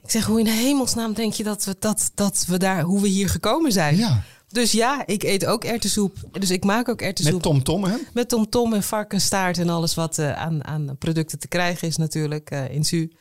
[0.04, 3.02] Ik zeg, hoe in de hemelsnaam denk je dat we, dat, dat we daar, hoe
[3.02, 3.98] we hier gekomen zijn?
[3.98, 4.24] Ja.
[4.48, 6.16] Dus ja, ik eet ook erwtensoep.
[6.32, 7.34] Dus ik maak ook erwtensoep.
[7.34, 7.96] Met tomtom, hè?
[8.14, 12.52] Met tomtom en varkenstaart en alles wat uh, aan, aan producten te krijgen is natuurlijk
[12.52, 13.12] uh, in Su.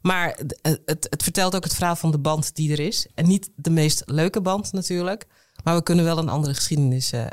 [0.00, 3.06] Maar het, het, het, vertelt ook het verhaal van de band die er is.
[3.14, 5.26] En niet de meest leuke band natuurlijk.
[5.62, 7.26] Maar we kunnen wel een andere geschiedenis uh,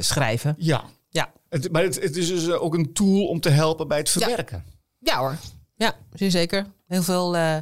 [0.00, 0.54] schrijven.
[0.58, 0.84] Ja.
[1.48, 4.64] Het, maar het, het is dus ook een tool om te helpen bij het verwerken.
[4.98, 5.36] Ja, ja hoor.
[5.76, 6.66] Ja, zeer zeker.
[6.86, 7.36] Heel veel...
[7.36, 7.56] Uh,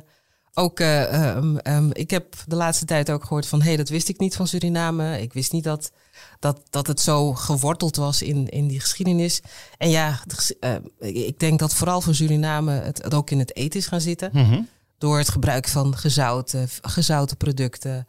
[0.59, 3.61] ook, uh, um, um, ik heb de laatste tijd ook gehoord van...
[3.61, 5.21] hé, hey, dat wist ik niet van Suriname.
[5.21, 5.93] Ik wist niet dat,
[6.39, 9.41] dat, dat het zo geworteld was in, in die geschiedenis.
[9.79, 10.21] En ja,
[10.61, 14.01] uh, ik denk dat vooral voor Suriname het, het ook in het eten is gaan
[14.01, 14.31] zitten.
[14.33, 14.69] Mm -hmm.
[14.99, 18.07] Door het gebruik van gezouten, gezouten producten.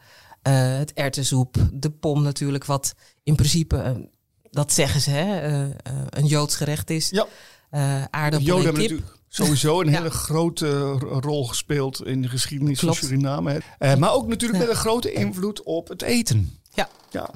[0.47, 4.09] Uh, het erwtensoep, de pom natuurlijk, wat in principe,
[4.51, 5.73] dat zeggen ze, hè, uh,
[6.10, 7.10] een Joods gerecht is.
[7.10, 7.25] Ja.
[7.71, 9.15] Uh, aardappel en kip.
[9.27, 9.97] Sowieso een ja.
[9.97, 12.97] hele grote rol gespeeld in de geschiedenis Klopt.
[12.97, 13.62] van Suriname.
[13.79, 14.65] Uh, maar ook natuurlijk ja.
[14.65, 16.60] met een grote invloed op het eten.
[16.73, 16.89] Ja.
[17.10, 17.29] ja.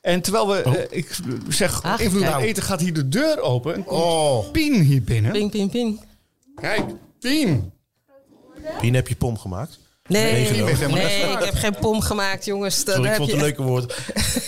[0.00, 0.74] En terwijl we, oh.
[0.74, 3.74] uh, ik zeg, Ach, invloed op eten, gaat hier de deur open.
[3.74, 4.50] En komt oh.
[4.50, 5.32] Pien hier binnen.
[5.32, 6.00] Pien, Pien, Pien.
[6.54, 6.84] Kijk,
[7.20, 7.72] Pien.
[8.80, 9.78] Pien, heb je pom gemaakt?
[10.08, 12.80] Nee, nee, ik heb geen pom gemaakt, jongens.
[12.80, 13.98] Sorry, ik vond het een leuke woord.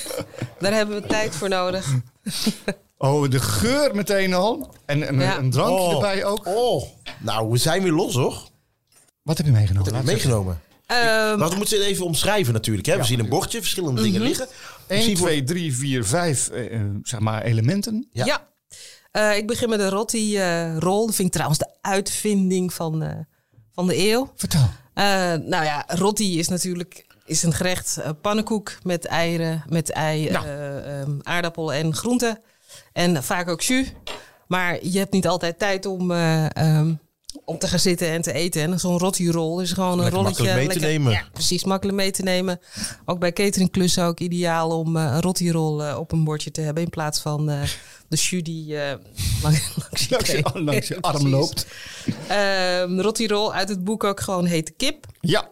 [0.60, 1.86] Daar hebben we tijd voor nodig.
[3.00, 4.74] Oh, de geur meteen al.
[4.86, 5.38] En, en ja.
[5.38, 5.92] een drankje oh.
[5.92, 6.46] erbij ook.
[6.46, 6.82] Oh,
[7.18, 8.48] nou, we zijn weer los, hoor.
[9.22, 9.92] Wat heb je meegenomen?
[9.92, 10.60] Wat heb je meegenomen?
[10.90, 12.86] Um, maar we moeten het even omschrijven natuurlijk.
[12.86, 12.96] Hè?
[12.96, 14.12] We zien een bordje, verschillende mm -hmm.
[14.12, 14.48] dingen liggen.
[14.86, 18.08] 1, 2, 3, 4, 5 uh, zeg maar elementen.
[18.12, 18.24] Ja.
[18.24, 18.46] ja.
[19.12, 21.00] Uh, ik begin met de rotti-rol.
[21.00, 23.10] Uh, dat vind ik trouwens de uitvinding van, uh,
[23.72, 24.32] van de eeuw.
[24.36, 24.70] Vertel.
[25.48, 30.46] Nou ja, rotti is natuurlijk is een gerecht pannenkoek met eieren, met ei, Nou.
[30.48, 32.40] um, aardappel en groenten.
[32.92, 33.92] En vaak ook jus.
[34.46, 37.00] Maar je hebt niet altijd tijd om, um,
[37.48, 38.62] om te gaan zitten en te eten.
[38.62, 40.44] En zo'n rotti-rol is gewoon een lekker rolletje.
[40.44, 41.12] Makkelijk mee lekker, te nemen.
[41.12, 42.60] Ja, precies, makkelijk mee te nemen.
[43.04, 46.82] Ook bij cateringklussen ook ideaal om uh, een rotti-rol uh, op een bordje te hebben.
[46.82, 47.62] In plaats van uh,
[48.08, 48.74] de jus die
[49.42, 49.72] langs, je,
[50.10, 51.66] langs, je, langs je arm loopt.
[52.82, 55.06] Um, rotti-rol uit het boek ook gewoon hete kip.
[55.20, 55.48] Ja.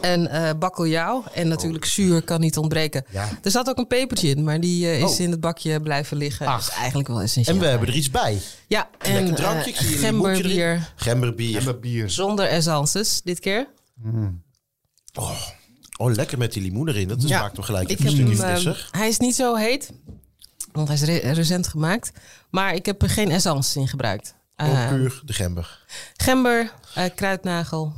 [0.00, 1.24] En uh, bakkeljauw.
[1.32, 1.90] En natuurlijk oh.
[1.90, 3.04] zuur kan niet ontbreken.
[3.10, 3.28] Ja.
[3.42, 5.18] Er zat ook een pepertje in, maar die uh, is oh.
[5.18, 6.46] in het bakje blijven liggen.
[6.46, 6.60] Ach.
[6.60, 7.56] Dat is eigenlijk wel essentieel.
[7.56, 8.40] En we hebben er iets bij.
[8.66, 9.70] Ja, en Lekker drankje.
[9.70, 10.92] Uh, gemberbier.
[10.96, 11.56] Gemberbier.
[11.56, 12.10] Gemberbier.
[12.10, 13.68] Zonder essences dit keer.
[13.94, 14.42] Mm.
[15.14, 15.40] Oh.
[15.96, 17.08] oh, lekker met die limoen erin.
[17.08, 17.40] Dat ja.
[17.40, 18.88] maakt toch gelijk ik een stukje hem, frisser.
[18.90, 19.92] Hij is niet zo heet,
[20.72, 22.12] want hij is re recent gemaakt.
[22.50, 24.34] Maar ik heb er geen essences in gebruikt.
[24.56, 25.84] Oh, puur de gember.
[26.16, 26.72] Gember,
[27.14, 27.92] kruidnagel,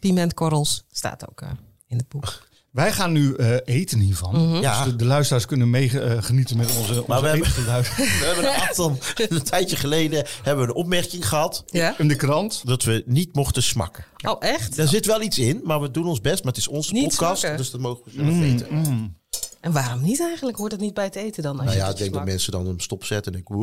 [0.00, 1.48] pimentkorrels staat ook uh,
[1.86, 2.44] in het boek.
[2.70, 4.32] Wij gaan nu uh, eten hiervan.
[4.34, 4.42] Mhm.
[4.42, 4.60] Mm -hmm.
[4.62, 4.82] Ja.
[4.82, 7.96] Dus de, de, luisteraars kunnen mee uh, genieten met onze, onze maar we hebben, etengeluid.
[7.96, 8.98] we hebben een, aantal,
[9.28, 11.64] een tijdje geleden hebben we een opmerking gehad.
[11.66, 11.98] Ja?
[11.98, 12.62] In de krant.
[12.64, 14.04] Dat we niet mochten smakken.
[14.26, 14.76] Oh, echt?
[14.76, 16.44] Daar zit wel iets in, maar we doen ons best.
[16.44, 17.58] Maar het is onze niet podcast, smakken.
[17.60, 18.66] dus dat mogen we zelf Mm, weten.
[18.70, 19.16] mm.
[19.60, 20.56] En waarom niet eigenlijk?
[20.56, 21.52] Hoort het niet bij het eten dan?
[21.56, 23.54] Als Nou je ja, ik denk dat mensen dan hem stopzetten en denken...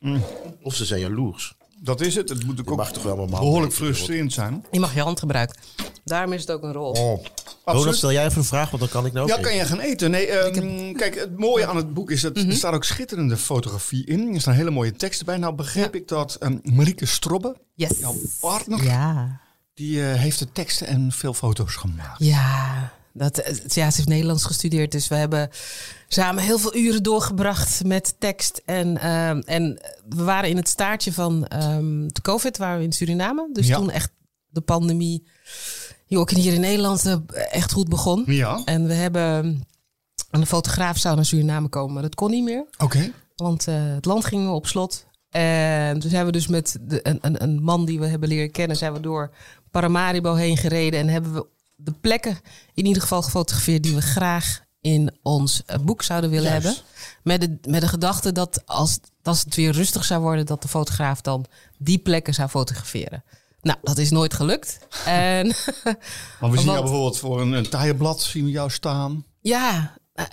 [0.00, 0.20] "Woe."
[0.62, 1.54] Of ze zijn jaloers.
[1.84, 2.28] Dat is het.
[2.28, 4.64] Het moet ook, Je mag toch wel behoorlijk frustrerend zijn.
[4.70, 5.56] Je mag je hand gebruiken.
[6.04, 6.90] Daarom is het ook een rol.
[6.90, 7.24] Oh.
[7.64, 9.64] Ronald, stel jij even een vraag, want dan kan ik nou ook Ja, kan je
[9.64, 10.10] gaan eten?
[10.10, 12.48] Nee, um, kijk, het mooie aan het boek is dat Mhm.
[12.50, 14.34] er staat ook schitterende fotografie in.
[14.34, 15.36] Er staan hele mooie teksten bij.
[15.36, 17.98] Nou begreep ik dat um, Marieke Strobbe, Yes.
[17.98, 19.40] jouw partner, Ja.
[19.74, 22.24] die uh, heeft de teksten en veel foto's gemaakt.
[22.24, 22.92] Ja.
[23.12, 25.50] Dat, eh, ja, ze heeft Nederlands gestudeerd, dus we hebben
[26.08, 28.62] samen heel veel uren doorgebracht met tekst.
[28.64, 32.92] En, ehm, en we waren in het staartje van ehm, de COVID, waren we in
[32.92, 33.48] Suriname.
[33.52, 33.76] Dus Ja.
[33.76, 34.10] toen echt
[34.48, 35.26] de pandemie,
[36.06, 37.16] die ook hier in Nederland eh,
[37.50, 38.22] echt goed begon.
[38.26, 39.64] Ja, En we hebben,
[40.30, 42.64] een fotograaf zou naar Suriname komen, maar dat kon niet meer.
[42.78, 43.10] oké.
[43.36, 45.06] Want eh, het land ging op slot.
[45.30, 48.50] En toen zijn we dus met de, een, een, een man die we hebben leren
[48.50, 49.30] kennen, zijn we door
[49.70, 51.00] Paramaribo heen gereden.
[51.00, 51.46] En hebben we
[51.84, 52.38] de plekken
[52.74, 56.66] in ieder geval gefotografeerd die we graag in ons eh, boek zouden willen Juist.
[56.66, 56.82] hebben.
[57.22, 60.68] Met de, met de gedachte dat als, als het weer rustig zou worden, dat de
[60.68, 61.46] fotograaf dan
[61.78, 63.24] die plekken zou fotograferen.
[63.60, 64.78] Nou, dat is nooit gelukt.
[65.06, 65.46] En
[66.40, 69.24] Maar we zien jou bijvoorbeeld voor een, een taaienblad zien we jou staan.
[69.40, 70.26] ja, eh,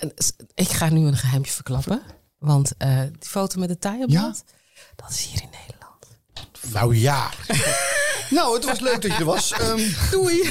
[0.54, 2.02] ik ga nu een geheimje verklappen.
[2.38, 4.44] Want eh, die foto met het taaienblad,
[4.96, 5.79] dat is hier in Nederland.
[6.62, 7.30] Nou ja.
[8.30, 9.52] Nou, het was leuk dat je er was.
[9.60, 9.80] Ehm,
[10.12, 10.42] Doei.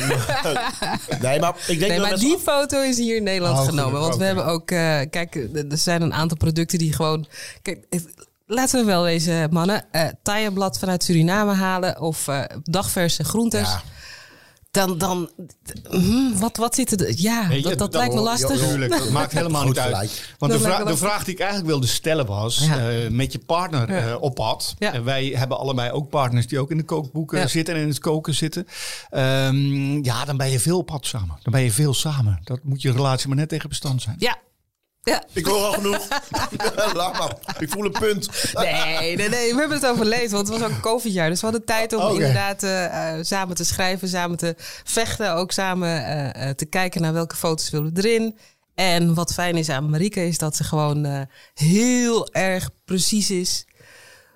[1.21, 3.64] Nee, maar ik denk Nee, dat maar met- die foto is hier in Nederland Oh,
[3.64, 4.01] genomen.
[4.01, 4.71] Want we hebben ook...
[4.71, 5.35] eh, kijk,
[5.71, 7.27] er zijn een aantal producten die gewoon...
[7.62, 8.14] Kijk, het-
[8.47, 9.85] laten we wel wezen, mannen.
[9.92, 13.68] eh tailleblad vanuit Suriname halen of eh, dagverse groentes.
[13.68, 13.83] Ja.
[14.71, 15.31] Dan, dan
[15.91, 17.13] hm, wat, wat zit er...
[17.17, 18.59] Ja, dat, dat dat- lijkt me lastig.
[18.59, 20.35] Tuurlijk, dat maakt helemaal niet uit.
[20.39, 22.91] Want de, Dat de vraag die ik eigenlijk wilde stellen was, Ja.
[22.91, 24.09] eh, met je partner Ja.
[24.09, 24.75] eh, op pad.
[24.79, 24.93] Ja.
[24.93, 27.47] En wij hebben allebei ook partners die ook in de kookboeken Ja.
[27.47, 28.67] zitten en in het koken zitten.
[29.11, 31.39] Ehm, ja, dan ben je veel op pad samen.
[31.43, 32.41] Dan ben je veel samen.
[32.45, 34.17] Dat moet je relatie maar net tegen bestand zijn.
[34.19, 34.37] Ja.
[35.09, 35.25] Ja.
[35.33, 36.09] Ik hoor al genoeg.
[36.94, 37.37] Laat maar.
[37.59, 38.29] Ik voel een punt.
[38.55, 41.29] Nee, nee, nee, we hebben het overleefd, want het was ook een COVID-jaar.
[41.29, 42.12] Dus we hadden tijd om Oké.
[42.12, 42.85] inderdaad eh,
[43.18, 45.35] eh, samen te schrijven, samen te vechten.
[45.35, 48.38] Ook samen eh, eh, te kijken naar welke foto's willen we erin.
[48.75, 51.21] En wat fijn is aan Marieke is dat ze gewoon eh,
[51.55, 53.66] heel erg precies is.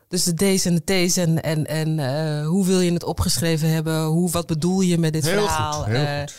[0.09, 3.69] Dus de D's en de T's en, en, en eh, hoe wil je het opgeschreven
[3.69, 4.03] hebben?
[4.05, 5.85] Hoe, wat bedoel je met dit Heel goed, verhaal?
[5.85, 6.35] heel goed.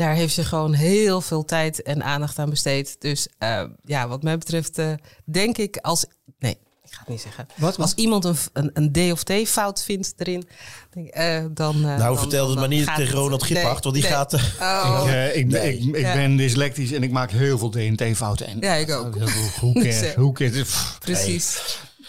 [0.00, 2.96] Daar heeft ze gewoon heel veel tijd en aandacht aan besteed.
[2.98, 4.92] Dus eh, ja, wat mij betreft eh,
[5.24, 6.04] denk ik als...
[6.38, 7.46] Nee, ik ga het niet zeggen.
[7.56, 7.86] Wat, wat?
[7.86, 10.48] Als iemand een, een, een D of T fout vindt erin,
[10.90, 11.74] denk, ik, eh, dan...
[11.76, 13.14] eh, Nou, dan- vertel het maar niet tegen.
[13.14, 14.12] Ronald Gippard, want die nee.
[14.12, 14.32] gaat...
[14.32, 15.08] eh, Oh.
[15.28, 15.78] Ik, ik, Nee.
[15.78, 16.12] ik, ik Ja.
[16.14, 18.46] ben dyslectisch en ik maak heel veel DNT-fouten.
[18.46, 19.14] En Ja, ik ook.
[19.60, 20.14] Hoe cares?
[20.14, 20.62] Hoe cares?
[20.62, 20.96] Pff.
[20.98, 21.58] Precies.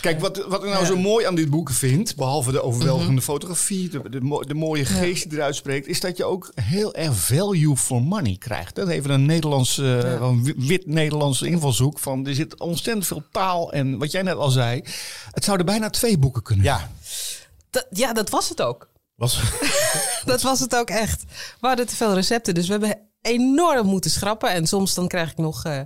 [0.01, 3.23] Kijk, wat, wat ik nou zo mooi aan dit boek vind, behalve de overweldigende Mhm.
[3.23, 6.93] fotografie, de, de, mo- de mooie geest die eruit spreekt, is dat je ook heel
[6.95, 8.75] erg value for money krijgt.
[8.75, 13.71] Dat even een Nederlands, eh, een wit Nederlandse invalshoek van er zit ontzettend veel taal
[13.73, 14.81] en wat jij net al zei,
[15.31, 16.65] het zouden bijna twee boeken kunnen.
[16.65, 16.91] Ja,
[17.69, 18.89] Dat, ja, dat was het ook.
[19.15, 19.39] was...
[20.25, 21.23] Dat was het ook echt.
[21.59, 24.49] We hadden te veel recepten, dus we hebben enorm moeten schrappen.
[24.49, 25.79] En soms dan krijg ik nog, eh,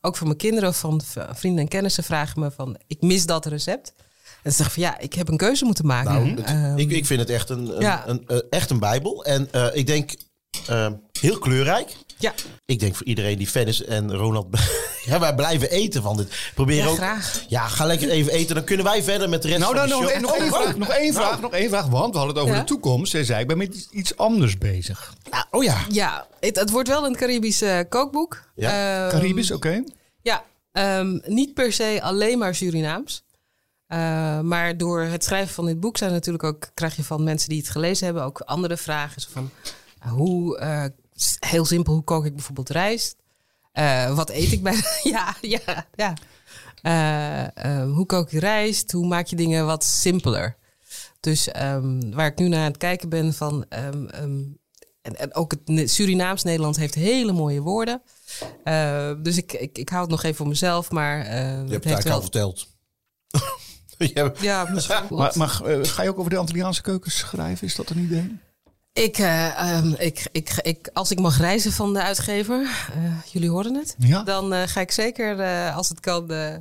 [0.00, 1.00] ook van mijn kinderen of van
[1.32, 3.94] vrienden en kennissen vragen me van, ik mis dat recept.
[4.42, 6.12] En ze zeggen van, ja, ik heb een keuze moeten maken.
[6.12, 8.08] Nou, het- Ehm, ik, ik vind het echt een, een, Ja.
[8.08, 9.24] een, eh, echt een bijbel.
[9.24, 10.10] En eh, ik denk
[10.66, 10.86] eh,
[11.20, 11.96] heel kleurrijk.
[12.18, 12.32] ja,
[12.66, 14.46] Ik denk voor iedereen die fan is en Ronald...
[15.06, 16.50] ja, wij blijven eten van dit.
[16.54, 16.96] Probeer Ja, ook...
[16.96, 17.44] graag.
[17.48, 18.54] Ja, ga lekker even eten.
[18.54, 20.12] Dan kunnen wij verder met de rest Nou, van nou de nog, show.
[20.12, 21.26] één, nog één Oh, vraag, nog één Nou.
[21.26, 22.60] vraag, nog één vraag, want we hadden het over Ja?
[22.62, 23.10] de toekomst.
[23.10, 25.14] Zij zei, ik ben met iets- anders bezig.
[25.30, 25.76] Nou, oh ja.
[25.88, 28.42] ja het, het wordt wel een Caribisch eh, kookboek.
[28.54, 29.82] Ja, Ehm, Caribisch, oké.
[30.22, 33.22] Ja, ehm, niet per se alleen maar Surinaams.
[33.86, 37.48] Eh, maar door het schrijven van dit boek zijn natuurlijk ook, krijg je van mensen
[37.48, 39.20] die het gelezen hebben ook andere vragen.
[39.20, 39.50] Zo van,
[40.08, 40.84] hoe, eh,
[41.38, 43.16] heel simpel, hoe kook ik bijvoorbeeld rijst?
[43.72, 44.80] Eh, wat eet ik bij...
[45.02, 46.14] ja, ja, ja.
[46.82, 48.92] Eh, eh, hoe kook je rijst?
[48.92, 50.56] Hoe maak je dingen wat simpeler?
[51.20, 53.64] Dus ehm, waar ik nu naar aan het kijken ben van...
[53.68, 54.40] ehm, ehm,
[55.02, 58.02] en, en ook het Ne- Surinaams-Nederlands heeft hele mooie woorden.
[58.64, 62.10] Eh, dus ik, ik, ik hou het nog even voor mezelf, maar Je hebt het
[62.10, 62.66] al verteld.
[63.98, 64.64] Je hebt- Ja.
[65.10, 65.48] Maar, maar
[65.82, 67.66] ga je ook over de Antilliaanse keukens schrijven?
[67.66, 68.38] Is dat een idee?
[68.92, 72.60] Ik, eh, ehm, ik, ik, ik, als ik mag reizen van de uitgever,
[72.94, 73.00] eh,
[73.32, 74.22] jullie horen het, Ja.
[74.22, 76.58] dan eh, ga ik zeker, eh, als het kan, de,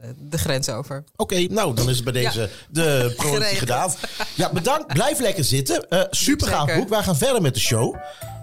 [0.00, 1.04] eh, de grens over.
[1.16, 2.46] Oké, nou, dan is het bij deze Ja.
[2.70, 3.58] de promotie Geregeld.
[3.58, 3.92] gedaan.
[4.34, 4.86] Ja, bedankt.
[4.92, 5.88] Blijf lekker zitten.
[5.88, 6.88] Eh super gaaf boek.
[6.88, 7.96] Wij gaan verder met de show.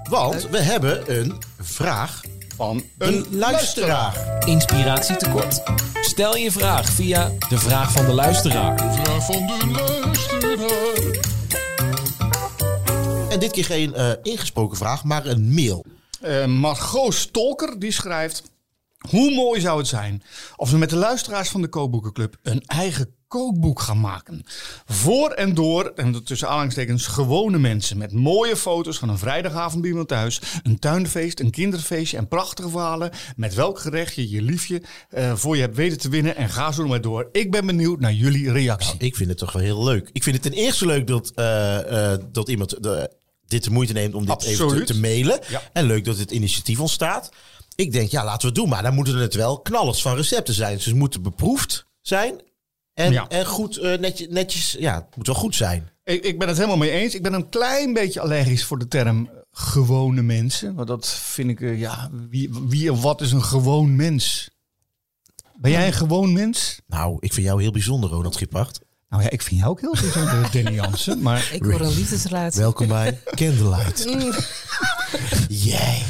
[0.10, 2.22] Want we hebben een vraag
[2.56, 4.38] Van een luisteraar.
[4.46, 5.62] Inspiratie tekort.
[6.02, 8.78] Stel je vraag via de vraag van de luisteraar.
[8.94, 11.31] Vraag van de luisteraar.
[13.32, 15.86] En dit keer geen eh, ingesproken vraag, maar een mail.
[16.22, 18.44] Eh, Margot Stolker die schrijft:
[19.10, 20.24] Hoe mooi zou het zijn
[20.56, 24.44] als we met de luisteraars van de Kookboekenclub een eigen kookboek gaan maken?
[24.86, 29.90] Voor en door, en tussen aanhalingstekens, gewone mensen met mooie foto's van een vrijdagavond bij
[29.90, 34.82] iemand thuis, een tuinfeest, een kinderfeestje en prachtige verhalen met welk gerecht je je liefje
[35.10, 36.36] eh, voor je hebt weten te winnen.
[36.36, 37.30] En ga zo maar door.
[37.32, 39.00] Ik ben benieuwd naar jullie reactie.
[39.00, 40.10] Ik vind het toch wel heel leuk.
[40.14, 41.32] Ik vind het ten eerste leuk dat,
[42.32, 43.20] dat iemand de,
[43.52, 45.40] dit de moeite neemt om dit even te, mailen.
[45.50, 45.62] Ja.
[45.74, 47.30] En leuk dat het initiatief ontstaat.
[47.76, 48.70] Ik denk, ja, laten we het doen.
[48.70, 50.76] Maar dan moeten het wel knallers van recepten zijn.
[50.76, 52.42] Dus ze moeten beproefd zijn.
[52.94, 53.28] En, Ja.
[53.28, 55.90] en goed, eh, netjes, netjes, ja, het moet wel goed zijn.
[56.04, 57.16] Ik, ik ben het helemaal mee eens.
[57.16, 60.76] Ik ben een klein beetje allergisch voor de term gewone mensen.
[60.76, 64.50] Want dat vind ik, eh, ja, wie, wie en wat is een gewoon mens?
[65.56, 66.80] Ben jij een gewoon mens?
[66.88, 68.80] Nou, ik vind jou heel bijzonder, Ronald Gippard.
[69.12, 71.22] Nou ja, ik vind jou ook heel bijzonder, Danny Jansen.
[71.22, 72.62] Maar Ik hoor een liefdesrelatie.
[72.62, 74.06] Welkom bij Candlelight.
[75.50, 76.02] Jij.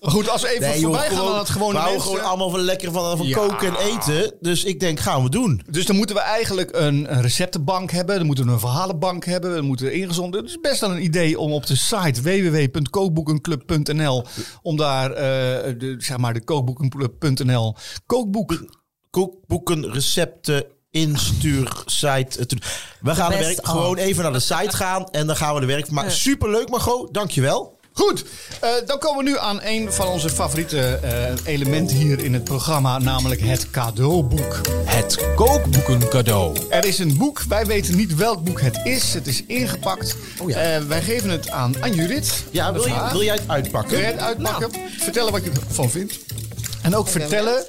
[0.00, 2.14] goed, als we even voorbij gaan aan het gewone we houden mensen.
[2.16, 3.36] gewoon allemaal van lekker van, van Ja.
[3.36, 4.34] koken en eten.
[4.40, 5.62] Dus ik denk, gaan we doen.
[5.70, 8.16] Dus dan moeten we eigenlijk een, een receptenbank hebben.
[8.16, 9.54] Dan moeten we een verhalenbank hebben.
[9.54, 10.40] Dan moeten we ingezonden.
[10.40, 14.24] Het is best wel een idee om op de site www.kookboekenclub.nl
[14.62, 15.24] om daar, eh,
[15.78, 18.76] de, zeg maar, de kookboekenclub.nl kookboek
[19.10, 20.64] Kookboeken, recepten,
[21.00, 22.46] instuursite.
[22.46, 22.62] te doen.
[23.00, 25.66] We gaan de werk gewoon even naar de site gaan en dan gaan we de
[25.66, 26.12] werk maken.
[26.12, 27.76] Superleuk Margot, dankjewel.
[27.98, 28.24] Goed,
[28.60, 32.44] eh, dan komen we nu aan een van onze favoriete eh, elementen hier in het
[32.44, 34.60] programma, namelijk het cadeauboek.
[34.84, 36.56] Het kookboeken cadeau.
[36.70, 39.14] Er is een boek, wij weten niet welk boek het is.
[39.14, 40.16] Het is ingepakt.
[40.40, 40.56] Oh ja.
[40.56, 42.44] Eh, wij geven het aan Anjurit.
[42.50, 44.06] Ja, wil, je, wil jij het Kun jij uitpakken?
[44.06, 44.70] het uitpakken?
[44.98, 46.18] Vertellen wat je ervan vindt.
[46.82, 47.64] En ook vertellen,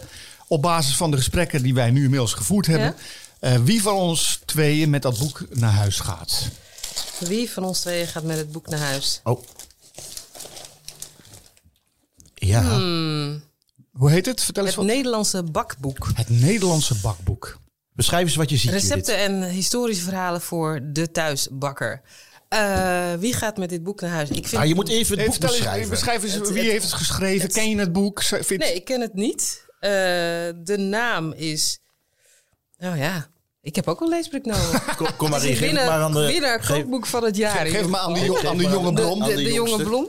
[0.48, 2.96] op basis van de gesprekken die wij nu inmiddels gevoerd hebben,
[3.40, 6.48] eh, wie van ons tweeën met dat boek naar huis gaat.
[7.20, 9.20] Wie van ons tweeën gaat met het boek naar huis?
[9.24, 9.44] Oh.
[12.36, 12.62] Ja,
[13.92, 14.44] Hoe heet het?
[14.44, 14.94] Vertel eens Het wat.
[14.96, 16.08] Nederlandse bakboek.
[16.14, 17.60] Het Nederlandse bakboek.
[17.94, 22.02] beschrijf eens wat je ziet, Recepten en historische verhalen voor de thuisbakker.
[22.50, 24.30] Eh, wie gaat met dit boek naar huis?
[24.30, 25.90] Ik vind Nou, je moet even het Hey, boek eens, beschrijven.
[25.90, 27.42] beschrijf eens Het- wie het- heeft het geschreven.
[27.42, 28.24] het- Ken je het boek?
[28.50, 29.64] Nee, ik ken het niet.
[29.80, 29.90] Eh,
[30.64, 31.80] de naam is...
[32.80, 33.28] Nou ja,
[33.62, 34.86] ik heb ook een leesbruk nodig.
[34.98, 36.26] Kom, kom maar in, geef het winnaar, maar aan de...
[36.26, 37.56] winnaar geef- kookboek van het jaar.
[37.56, 39.84] Geef ieder hem aan de, aan de Geef maar jonge aan de- De, de jonge
[39.84, 40.08] blom.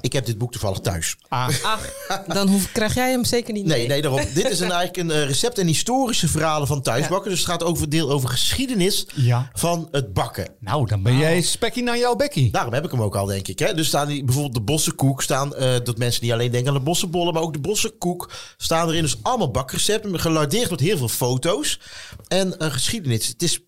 [0.00, 1.16] Ik heb dit boek toevallig thuis.
[1.28, 1.48] Ah,
[2.08, 3.88] Ach, dan hoef, krijg jij hem zeker niet Nee, mee.
[3.88, 4.20] nee, daarom.
[4.34, 7.30] Dit is een, eigenlijk een eh, recept en historische verhalen van thuisbakken.
[7.30, 9.50] Dus het gaat over deel over geschiedenis Ja.
[9.52, 10.48] van het bakken.
[10.60, 12.50] nou, dan ben jij spekkie naar jouw bekkie.
[12.50, 13.58] Daarom heb ik hem ook al, denk ik.
[13.58, 13.74] Hè?
[13.74, 15.22] Dus staan die, bijvoorbeeld de bossenkoek.
[15.22, 18.30] Staan, eh, dat mensen niet alleen denken aan de bossenbollen, maar ook de bossenkoek.
[18.56, 20.20] Staan erin dus allemaal bakrecepten.
[20.20, 21.80] Gelardeerd met heel veel foto's.
[22.28, 23.26] En een geschiedenis.
[23.26, 23.60] Het is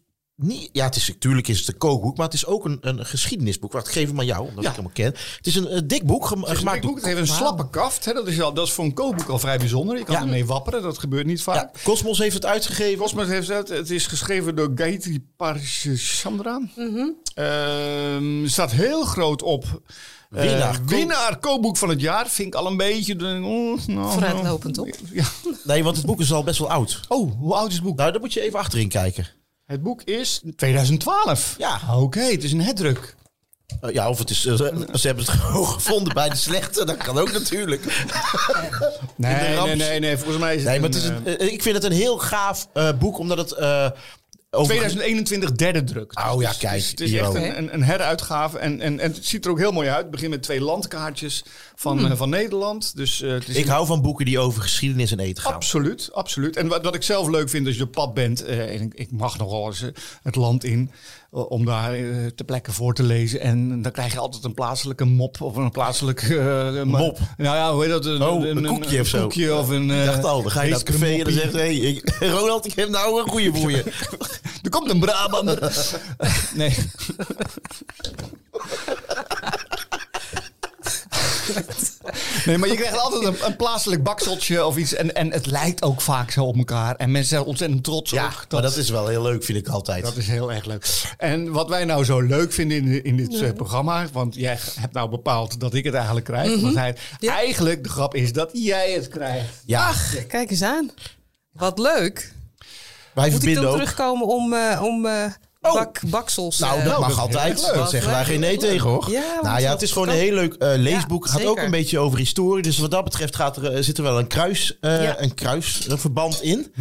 [0.42, 3.06] niet, ja, het is natuurlijk is het een kookboek, maar het is ook een, een
[3.06, 3.72] geschiedenisboek.
[3.72, 4.70] Wacht, ik geef hem aan jou, omdat Ja.
[4.70, 5.04] ik hem al ken.
[5.36, 6.96] Het is een, dik boek, gem- Het is een gemaakt dik boek.
[6.96, 8.04] Het heeft een slappe kaft.
[8.04, 8.12] Hè?
[8.12, 9.98] Dat, is al, dat is voor een kookboek al vrij bijzonder.
[9.98, 10.20] Je kan Ja.
[10.20, 10.82] ermee wapperen.
[10.82, 11.54] Dat gebeurt niet vaak.
[11.54, 12.98] Ja, Cosmos heeft het uitgegeven.
[12.98, 13.68] Cosmos heeft het.
[13.68, 16.60] Het is geschreven door Gayatri Parichandra.
[17.34, 19.64] Ehm, er staat heel groot op.
[20.30, 22.28] eh, Winnaar winnaar kookboek van het jaar.
[22.28, 23.14] Vind ik al een beetje...
[23.14, 24.86] oh, nou, Vooruitlopend, toch?
[25.12, 25.24] Ja.
[25.64, 27.00] Nee, want het boek is al best wel oud.
[27.08, 27.96] Oh, hoe oud is het boek?
[27.96, 29.26] Nou, daar moet je even achterin kijken.
[29.66, 31.54] Het boek is 2012.
[31.58, 31.80] Ja.
[31.96, 33.14] Oké, het is een herdruk.
[33.80, 36.84] Eh, ja, of het is, eh, ze hebben het gewoon gevonden bij de slechte.
[36.84, 37.84] Dat kan ook natuurlijk.
[39.16, 40.16] Nee, nee, nee, nee.
[40.16, 42.18] Volgens mij is het Nee, maar het is een, eh, ik vind het een heel
[42.18, 43.90] gaaf eh, boek, omdat het eh.
[44.60, 46.18] 2021 derde druk.
[46.18, 48.58] Oh ja, Dus kijk, Het is, het is echt een, een, een heruitgave.
[48.58, 50.02] En, en, en het ziet er ook heel mooi uit.
[50.02, 52.96] Het begint met twee landkaartjes van, eh, van Nederland.
[52.96, 55.54] Dus eh, het is Ik hou van boeken die over geschiedenis en eten gaan.
[55.54, 56.56] Absoluut, absoluut.
[56.56, 58.94] En wat, wat ik zelf leuk vind als je op pad bent, eh, en ik,
[58.94, 59.84] ik mag nogal eens
[60.22, 60.90] het land in,
[61.32, 63.40] om daar eh, ter plekke voor te lezen.
[63.40, 66.38] En dan krijg je altijd een plaatselijke mop of een plaatselijke...
[66.38, 67.18] eh, Mop?
[67.36, 68.04] Nou ja, hoe heet dat?
[68.06, 69.20] Een, Oh, een koekje of zo.
[69.20, 69.90] koekje of een...
[69.90, 72.66] Ik dacht al, dan ga je naar het café en dan zegt hey, ik- Ronald,
[72.66, 73.84] ik heb nou een goede voor je.
[74.62, 75.72] Er komt een Brabander.
[76.54, 76.76] nee.
[82.46, 84.94] Nee, maar je krijgt altijd een, een plaatselijk bakseltje of iets.
[84.94, 86.96] En, en het lijkt ook vaak zo op elkaar.
[86.96, 88.44] En mensen zijn ontzettend trots Ja, ook.
[88.50, 90.04] maar dat is wel heel leuk, vind ik altijd.
[90.04, 90.86] Dat is heel erg leuk.
[91.18, 94.92] En wat wij nou zo leuk vinden in, in dit eh, programma, want jij hebt
[94.94, 96.60] nou bepaald dat ik het eigenlijk krijg.
[96.60, 97.32] want hij, Ja.
[97.34, 99.48] Eigenlijk, de grap is dat jij het krijgt.
[99.66, 100.90] ja, Ach, kijk eens aan.
[101.52, 102.32] Wat leuk.
[103.14, 103.74] wij Moet ik dan ook.
[103.74, 105.24] terugkomen om, eh, om eh,
[105.62, 105.72] Oh.
[105.72, 106.58] bak, baksels?
[106.58, 107.60] Nou, eh, dat mag altijd.
[107.62, 107.74] leuk.
[107.74, 109.10] Dat zeggen wij geen nee tegen, hoor.
[109.10, 111.26] Ja, nou ja, het is gewoon een heel leuk eh, leesboek.
[111.26, 112.62] Ja, gaat ook een beetje over historie.
[112.62, 115.20] Dus wat dat betreft gaat er, eh, zit er wel een kruis, eh, Ja.
[115.20, 116.72] een kruisverband in.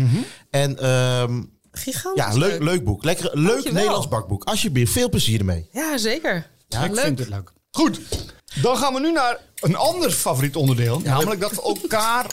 [0.49, 1.41] En ehm,
[1.71, 3.03] Gigantisch ja, leuk, leuk boek.
[3.03, 3.73] Lekker, leuk Dankjewel.
[3.73, 4.43] Nederlands bakboek.
[4.43, 5.69] Alsjeblieft, veel plezier ermee.
[5.71, 6.47] Ja, zeker.
[6.67, 7.03] Ja, ik leuk.
[7.05, 7.51] vind het leuk.
[7.71, 7.99] Goed,
[8.61, 10.99] dan gaan we nu naar een ander favoriet onderdeel.
[11.03, 12.25] namelijk dat we elkaar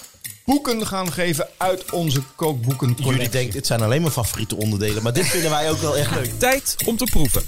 [0.49, 3.15] boeken gaan geven uit onze kookboekencollectie.
[3.15, 5.03] Jullie denken, dit zijn alleen maar favoriete onderdelen.
[5.03, 6.31] Maar dit vinden wij ook wel echt leuk.
[6.39, 7.43] Tijd om te proeven.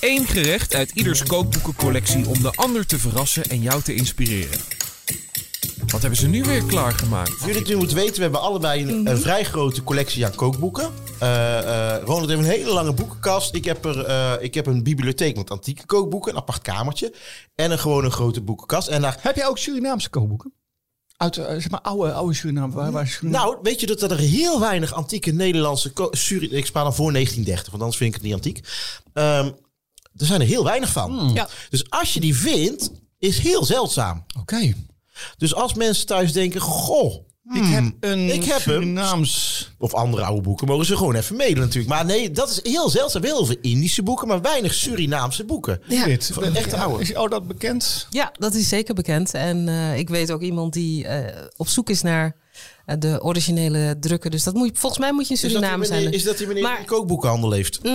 [0.00, 4.60] Eén gerecht uit ieders kookboekencollectie om de ander te verrassen en jou te inspireren.
[5.86, 7.32] Wat hebben ze nu weer klaargemaakt?
[7.44, 10.90] Jullie nu moeten weten, we hebben allebei een, een vrij grote collectie aan kookboeken.
[11.18, 13.54] Eh eh, Ronald heeft een hele lange boekenkast.
[13.54, 17.14] Ik heb, er, eh, ik heb een bibliotheek met antieke kookboeken, een apart kamertje.
[17.54, 18.88] En een gewoon een grote boekenkast.
[18.88, 20.52] En daar, Heb jij ook Surinaamse kookboeken?
[21.22, 22.72] Uit eh, zeg maar oude, oude Suriname.
[22.72, 23.44] Waar, waar Suriname?
[23.44, 25.90] nou, weet je dat er heel weinig antieke Nederlandse...
[25.92, 28.68] ko- Suri ik spaar dan voor 1930, want anders vind ik het niet antiek.
[29.12, 29.46] Ehm,
[30.16, 31.30] er zijn er heel weinig van.
[31.34, 31.48] Ja.
[31.70, 34.24] Dus als je die vindt, is heel zeldzaam.
[34.40, 34.72] Oké.
[35.36, 37.30] Dus als mensen thuis denken, goh...
[37.54, 38.82] Ik heb een ik heb hem.
[38.82, 39.70] Surinaams...
[39.78, 41.94] Of andere oude boeken mogen ze gewoon even mailen natuurlijk.
[41.94, 43.24] Maar nee, dat is heel zeldzaam.
[43.24, 45.80] Heel veel Indische boeken, maar weinig Surinaamse boeken.
[45.88, 46.04] Ja.
[46.04, 46.32] Dit.
[46.40, 47.02] Een echte oude.
[47.02, 48.06] Is jou dat bekend?
[48.10, 49.34] Ja, dat is zeker bekend.
[49.34, 52.36] En eh, ik weet ook iemand die eh, op zoek is naar
[52.98, 54.30] de originele drukken.
[54.30, 56.12] Dus dat moet, volgens mij moet je in Suriname zijn.
[56.12, 57.80] is dat die meneer Maar- die kookboekenhandel heeft?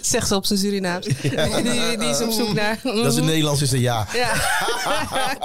[0.00, 1.06] Zegt ze op zijn Surinaams.
[1.62, 2.78] Die, die is op zoek naar...
[2.82, 4.06] Dat is in Nederlands is een ja.
[4.14, 4.32] Ja,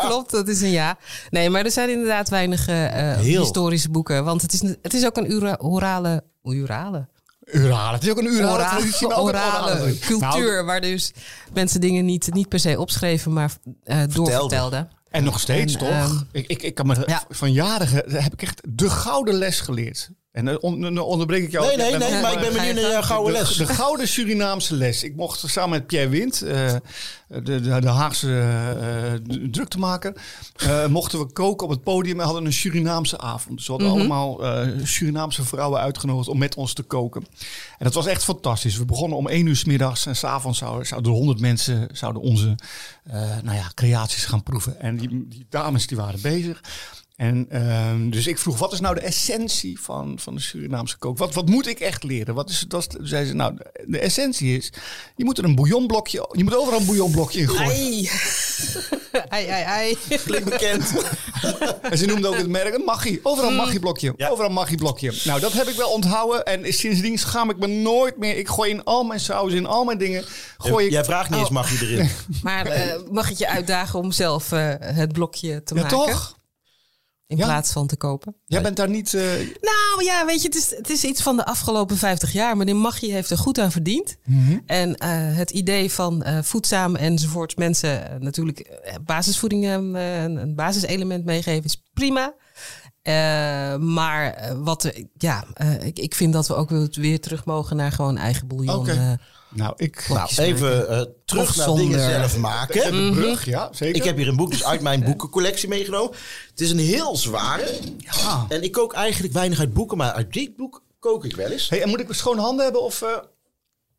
[0.07, 0.97] klopt, dat is een ja.
[1.29, 4.23] Nee, maar er zijn inderdaad weinig eh, eh, historische boeken.
[4.23, 6.23] Want het is, het is ook een ura- orale...
[6.43, 7.07] Orale?
[7.45, 7.93] Urale.
[7.93, 9.99] Het is ook een urale Orale, traditie, orale orale.
[9.99, 10.53] cultuur.
[10.53, 11.11] Nou, waar dus
[11.53, 13.51] mensen dingen niet, niet per se opschreven, maar
[13.83, 14.89] eh doorvertelden.
[15.11, 15.89] En nog steeds, En, toch?
[15.89, 17.23] ehm, ik, ik, ik kan me ja.
[17.29, 17.87] van jaren
[18.23, 20.11] heb ik echt de gouden les geleerd.
[20.31, 21.65] En dan on- dan onderbreek ik jou.
[21.65, 23.55] Nee, nee, nee, maar ik ben benieuwd naar jouw gouden de, les.
[23.55, 25.03] De gouden Surinaamse les.
[25.03, 26.73] Ik mocht samen met Pierre Wind, eh,
[27.27, 28.39] de, de, de Haagse
[29.31, 30.13] eh, druktemaker,
[30.55, 33.57] eh, mochten we koken op het podium en hadden een Surinaamse avond.
[33.57, 37.25] Dus we hadden allemaal eh, Surinaamse vrouwen uitgenodigd om met ons te koken.
[37.77, 38.77] En dat was echt fantastisch.
[38.77, 42.55] We begonnen om één uur s middags en s'avonds zouden, zouden honderd mensen zouden onze
[43.03, 43.13] eh,
[43.43, 44.79] nou ja, creaties gaan proeven.
[44.79, 46.61] En die, die dames die waren bezig.
[47.21, 51.17] En ehm, dus ik vroeg, wat is nou de essentie van, van de Surinaamse kook?
[51.17, 52.35] Wat, wat moet ik echt leren?
[52.35, 54.71] Wat is, dat is, zei ze, nou, de, de essentie is,
[55.15, 58.09] je moet er een bouillonblokje, je moet overal een bouillonblokje in gooien.
[59.29, 59.97] Ai, ai, ai.
[60.25, 60.93] Klinkt bekend.
[61.81, 63.19] En ze noemde ook het merk een maggi.
[63.23, 64.13] Overal een maggi-blokje.
[64.17, 64.27] Ja.
[64.29, 65.13] Overal een maggi-blokje.
[65.23, 66.43] Nou, dat heb ik wel onthouden.
[66.45, 68.37] En sindsdien schaam ik me nooit meer.
[68.37, 70.23] Ik gooi in al mijn saus, in al mijn dingen.
[70.57, 70.91] Gooi ik...
[70.91, 71.53] Jij vraagt niet eens, Oh.
[71.53, 72.09] mag je erin?
[72.43, 75.97] Maar eh, mag ik je uitdagen om zelf eh, het blokje te Ja, maken?
[75.97, 76.39] toch?
[77.31, 77.45] In Ja.
[77.45, 78.35] plaats van te kopen?
[78.45, 79.13] Jij bent daar niet...
[79.13, 79.21] eh,
[79.61, 82.57] Nou ja, weet je, het is, het is iets van de afgelopen 50 jaar.
[82.57, 84.17] Meneer Maggi heeft er goed aan verdiend.
[84.25, 84.57] Mhm.
[84.65, 91.83] En eh, het idee van eh, voedzaam enzovoorts mensen natuurlijk basisvoeding een, basiselement meegeven is
[91.93, 92.33] prima.
[93.79, 95.43] Maar wat, ja,
[95.81, 98.85] ik, ik vind dat we ook weer, terug mogen naar gewoon eigen bouillon.
[99.53, 100.05] Nou, ik...
[100.09, 101.85] Nou, even eh, terug naar zonder.
[101.85, 102.91] dingen zelf maken.
[102.91, 103.95] De brug, ja, zeker.
[103.95, 106.15] Ik heb hier een boek dus uit mijn boekencollectie meegenomen.
[106.49, 107.67] Het is een heel zware.
[107.97, 108.45] Ja.
[108.49, 111.69] En ik kook eigenlijk weinig uit boeken, maar uit dit boek kook ik wel eens.
[111.69, 113.01] Hey, en moet ik schone handen hebben of...
[113.01, 113.09] eh,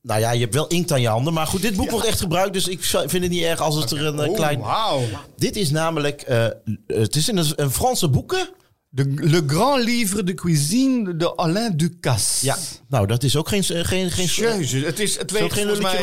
[0.03, 1.33] Nou ja, je hebt wel inkt aan je handen.
[1.33, 2.53] Maar goed, dit boek wordt echt gebruikt.
[2.53, 4.61] Dus ik vind het niet erg als het er een eh, oh, klein...
[4.61, 5.03] wauw.
[5.37, 6.23] Dit is namelijk...
[6.23, 6.47] eh,
[6.87, 8.49] het is in een, een Franse boeken.
[8.95, 12.45] De Le Grand Livre de Cuisine de Alain Ducasse.
[12.47, 13.65] Ja, nou dat is ook geen...
[13.69, 16.01] eh, geen, geen Jezus, het, is, het weegt geen volgens mij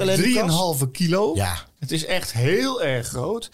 [0.00, 0.84] Alain Ducasse?
[0.86, 1.34] 3,5 kilo.
[1.34, 1.64] Ja.
[1.78, 3.50] Het is echt heel erg groot.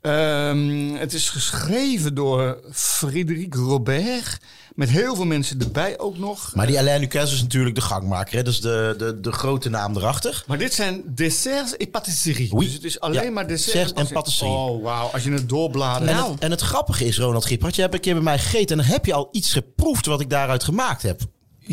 [0.00, 4.38] Ehm, het is geschreven door Frédéric Robert.
[4.78, 6.52] Met heel veel mensen erbij ook nog.
[6.54, 8.36] Maar die Alain Ducasse is natuurlijk de gangmaker.
[8.36, 8.42] Hè?
[8.42, 10.44] Dat is de, de, de grote naam erachter.
[10.46, 12.52] Maar dit zijn desserts et patisserie.
[12.52, 12.64] Oui.
[12.64, 14.52] Dus het is alleen Ja, maar desserts desserts en patisserie.
[14.54, 15.08] Oh, wauw.
[15.12, 16.10] Als je het doorbladert.
[16.10, 16.32] En, Nou.
[16.32, 18.76] het, en het grappige is, Ronald Gippert, je hebt een keer bij mij gegeten...
[18.76, 21.20] en dan heb je al iets geproefd wat ik daaruit gemaakt heb.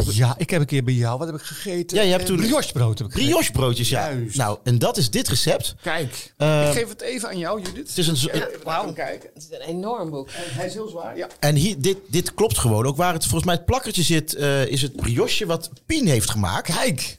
[0.03, 1.17] Ja, ik heb een keer bij jou.
[1.17, 1.97] Wat heb ik gegeten?
[1.97, 3.31] Ja, je hebt Eh, toen- briochebrood heb ik gegeten.
[3.33, 4.09] Brioche broodjes, ja.
[4.11, 4.37] Juist.
[4.37, 5.75] Nou, en dat is dit recept.
[5.81, 7.87] Kijk, Eh, ik geef het even aan jou, Judith.
[7.87, 8.93] Het is een, Wauw.
[8.93, 9.29] kijken.
[9.33, 10.29] Het is een enorm boek.
[10.33, 11.27] Hij is heel zwaar, ja.
[11.39, 12.97] en hier, dit, dit klopt gewoon ook.
[12.97, 16.73] Waar het volgens mij het plakkertje zit, eh, is het brioche wat Pien heeft gemaakt.
[16.75, 17.17] Kijk,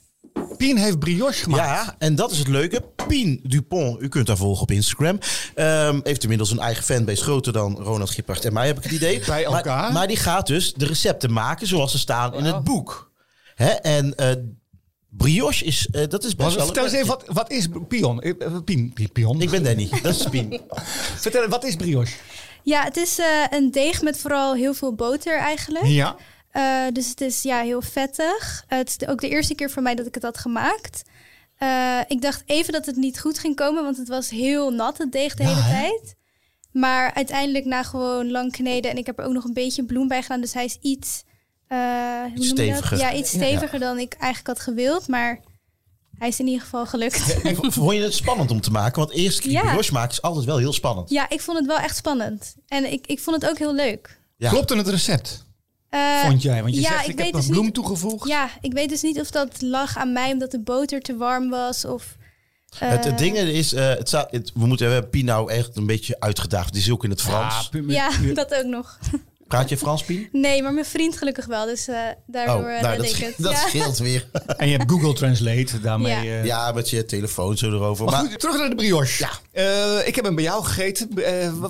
[0.56, 1.86] Pien heeft brioche gemaakt.
[1.86, 2.82] Ja, en dat is het leuke.
[3.08, 5.18] Pien Dupont, u kunt haar volgen op Instagram.
[5.54, 8.92] Ehm, heeft inmiddels een eigen fanbase groter dan Ronald Gippert en mij, heb ik het
[8.92, 9.22] idee.
[9.26, 9.82] Bij elkaar.
[9.82, 13.10] Maar, maar die gaat dus de recepten maken zoals ze staan in het boek.
[13.54, 13.70] Hè?
[13.70, 14.30] En eh,
[15.10, 16.64] brioche is, eh, dat is best wel...
[16.64, 18.20] vertel eens even, wat, wat is pion?
[18.20, 18.32] Eh,
[18.64, 19.40] Pien, pion.
[19.40, 20.60] Ik ben Danny, dat is Pien.
[21.20, 22.16] Vertel, wat is brioche?
[22.62, 25.84] Ja, het is eh, een deeg met vooral heel veel boter eigenlijk.
[25.84, 26.16] Ja.
[26.56, 28.64] Eh, dus het is ja, heel vettig.
[28.68, 31.02] Eh, het is ook de eerste keer voor mij dat ik het had gemaakt.
[31.58, 34.98] Eh, ik dacht even dat het niet goed ging komen, want het was heel nat,
[34.98, 35.80] het deeg de Ja, hele hè?
[35.80, 36.14] tijd.
[36.72, 40.08] Maar uiteindelijk na gewoon lang kneden en ik heb er ook nog een beetje bloem
[40.08, 41.22] bij gedaan, dus hij is iets,
[41.68, 42.48] eh, hoe noem je dat?
[42.48, 42.98] steviger.
[42.98, 45.40] Ja, iets steviger dan ik eigenlijk had gewild, maar
[46.18, 47.20] hij is in ieder geval gelukt.
[47.74, 48.98] Vond je het spannend om te maken?
[48.98, 49.62] Want eerst keer Ja.
[49.92, 51.10] maken is altijd wel heel spannend.
[51.10, 54.18] Ja, ik vond het wel echt spannend en ik, ik vond het ook heel leuk.
[54.36, 54.50] Ja.
[54.50, 55.45] Klopte het recept,
[55.96, 56.62] Eh, vond jij?
[56.62, 58.28] Want je ja, zegt, ik ik, heb dus een bloem niet- toegevoegd.
[58.28, 61.50] Ja, ik weet dus niet of dat lag aan mij omdat de boter te warm
[61.50, 62.16] was of...
[62.78, 65.50] eh, Het, het ding is, eh, het staat, het- we moeten we hebben Pien nou
[65.50, 66.72] echt een beetje uitgedaagd.
[66.72, 67.68] Die is ook in het Frans.
[67.68, 68.98] Pien- Ja, dat ook nog.
[69.48, 70.28] Praat je Frans, Pien?
[70.32, 73.52] Nee, maar mijn vriend gelukkig wel, dus eh daardoor Oh, eh, nou, dat, ik dat
[73.52, 73.58] ja.
[73.68, 74.28] scheelt weer.
[74.56, 76.12] En je hebt Google Translate, daarmee...
[76.12, 76.20] Ja.
[76.22, 78.04] eh, Ja, met je telefoon zo erover.
[78.04, 79.24] Maar, Maar, goed, terug naar de brioche.
[79.24, 79.30] Ja.
[79.62, 81.08] Eh, ik heb hem bij jou gegeten.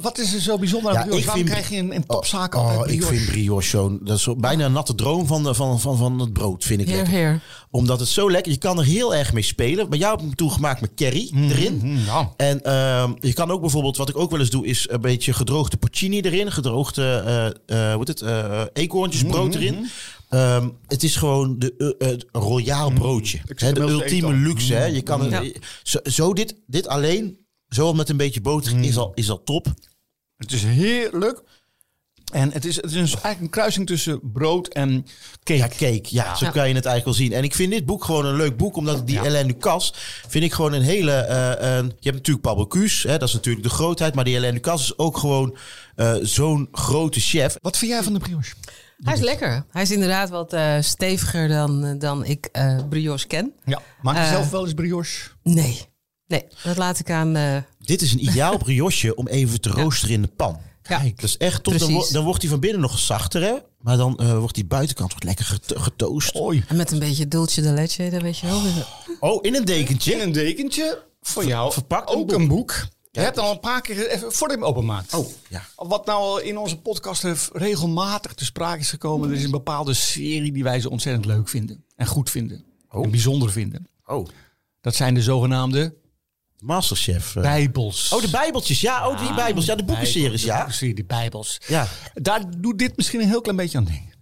[0.03, 1.21] Wat is er zo bijzonder aan Ja, brioche?
[1.21, 3.15] ik Waarom vind- krijg je in, in oh, topzaken oh, ik brioche?
[3.15, 3.99] vind brioche zo'n...
[4.03, 6.81] Dat is zo, bijna een natte droom van, de, van, van, van het brood, vind
[6.81, 7.41] ik Heer, heer.
[7.77, 8.53] Omdat het zo lekker...
[8.53, 9.89] Je kan er heel erg mee spelen.
[9.89, 11.81] Bij jou heb ik hem toegemaakt met curry erin.
[11.83, 12.33] Mm, ja.
[12.37, 15.33] En ehm, je kan ook bijvoorbeeld, wat ik ook wel eens doe, is een beetje
[15.33, 16.53] gedroogde porcini erin.
[16.53, 19.63] Gedroogde, eh eh, hoe heet het, eh eekhoorntjesbrood Mm-hmm.
[19.63, 19.87] erin.
[20.29, 23.39] Ehm, het is gewoon de, het royaal broodje.
[23.39, 23.57] Mm.
[23.57, 24.75] Hè, er de ultieme luxe.
[24.75, 24.85] Hè.
[24.85, 25.43] Je kan Ja.
[25.83, 28.83] zo, zo dit, dit alleen, zo met een beetje boter, Mm.
[28.83, 29.67] is, al, is al top.
[30.37, 31.43] Het is heerlijk.
[32.33, 35.07] En het is, het is een, eigenlijk een kruising tussen brood en
[35.43, 35.59] cake.
[35.59, 36.03] Ja, cake.
[36.03, 36.51] Ja, zo Ja.
[36.51, 37.33] kan je het eigenlijk wel zien.
[37.33, 39.23] En ik vind dit boek gewoon een leuk boek, omdat die Ja.
[39.23, 39.95] Hélène Lucas
[40.29, 41.13] vind ik gewoon een hele.
[41.13, 42.47] eh, een- je hebt natuurlijk
[43.03, 45.57] hè, dat is natuurlijk de grootheid, maar die Hélène Lucas is ook gewoon
[45.97, 47.57] eh, zo'n grote chef.
[47.61, 48.55] Wat vind jij van de brioche?
[49.03, 49.65] Hij is lekker.
[49.71, 53.53] Hij is inderdaad wat eh, steviger dan, dan ik eh brioche ken.
[53.65, 53.81] Ja.
[54.03, 55.29] Maak je zelf wel eens brioche?
[55.43, 55.81] Nee.
[56.27, 57.37] Nee, dat laat ik aan...
[57.37, 60.59] eh, Dit is een ideaal brioche om even te roosteren in de pan.
[60.89, 60.99] Ja.
[60.99, 61.79] Kijk, is echt top.
[61.79, 62.07] Dan, Precies.
[62.09, 63.55] wo- dan wordt hij van binnen nog zachter, hè?
[63.81, 66.37] Maar dan eh, wordt die buitenkant wordt lekker geto- getoost.
[66.41, 66.65] Oei.
[66.69, 68.63] en met een beetje dulce de leche, dat weet je wel.
[69.21, 70.13] Oh, in een dekentje.
[70.13, 71.73] In een dekentje voor jou.
[71.73, 72.37] verpakt een ook boek.
[72.39, 72.87] een boek.
[73.11, 75.15] Je hebt al een paar keer, even voordat je hem openmaakt.
[75.15, 75.63] Oh, ja.
[75.77, 79.31] Wat nou in onze podcast heeft regelmatig te sprake is gekomen.
[79.31, 81.85] Er is een bepaalde serie die wij zo ontzettend leuk vinden.
[81.97, 82.65] En goed vinden.
[82.91, 83.89] En bijzonder vinden.
[84.07, 84.27] Oh,
[84.81, 85.95] Dat zijn de zogenaamde
[86.59, 87.37] Masterchef.
[87.37, 87.43] eh.
[87.43, 88.13] bijbels.
[88.13, 88.81] Oh, de bijbeltjes.
[88.81, 89.65] Ja, oh, die bijbels.
[89.65, 90.57] Ja, de boekenseries, ja.
[90.57, 91.61] boekenserie, die bijbels.
[91.67, 91.89] Ja.
[92.15, 94.15] Daar doet dit misschien een heel klein beetje aan denken.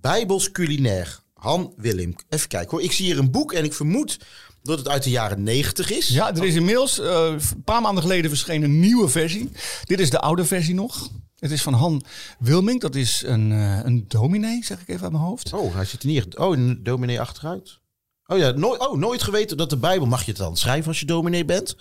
[0.00, 1.20] Bijbels culinair.
[1.34, 2.14] Han Willem.
[2.28, 2.82] Even kijken hoor.
[2.82, 4.18] Ik zie hier een boek en ik vermoed
[4.62, 6.08] dat het uit de jaren 90 is.
[6.08, 9.50] Ja, er is inmiddels eh, een paar maanden geleden verschenen een nieuwe versie.
[9.84, 11.10] Dit is de oude versie nog.
[11.38, 12.02] Het is van Han
[12.38, 12.80] Wilming.
[12.80, 15.52] Dat is een, eh, een dominee, zeg ik even uit mijn hoofd.
[15.52, 16.36] Oh, hij zit er niet echt.
[16.38, 17.78] Oh, een dominee achteruit.
[18.30, 21.00] Oh ja, nooit, oh, nooit geweten dat de Bijbel, mag je het dan schrijven als
[21.00, 21.76] je dominee bent?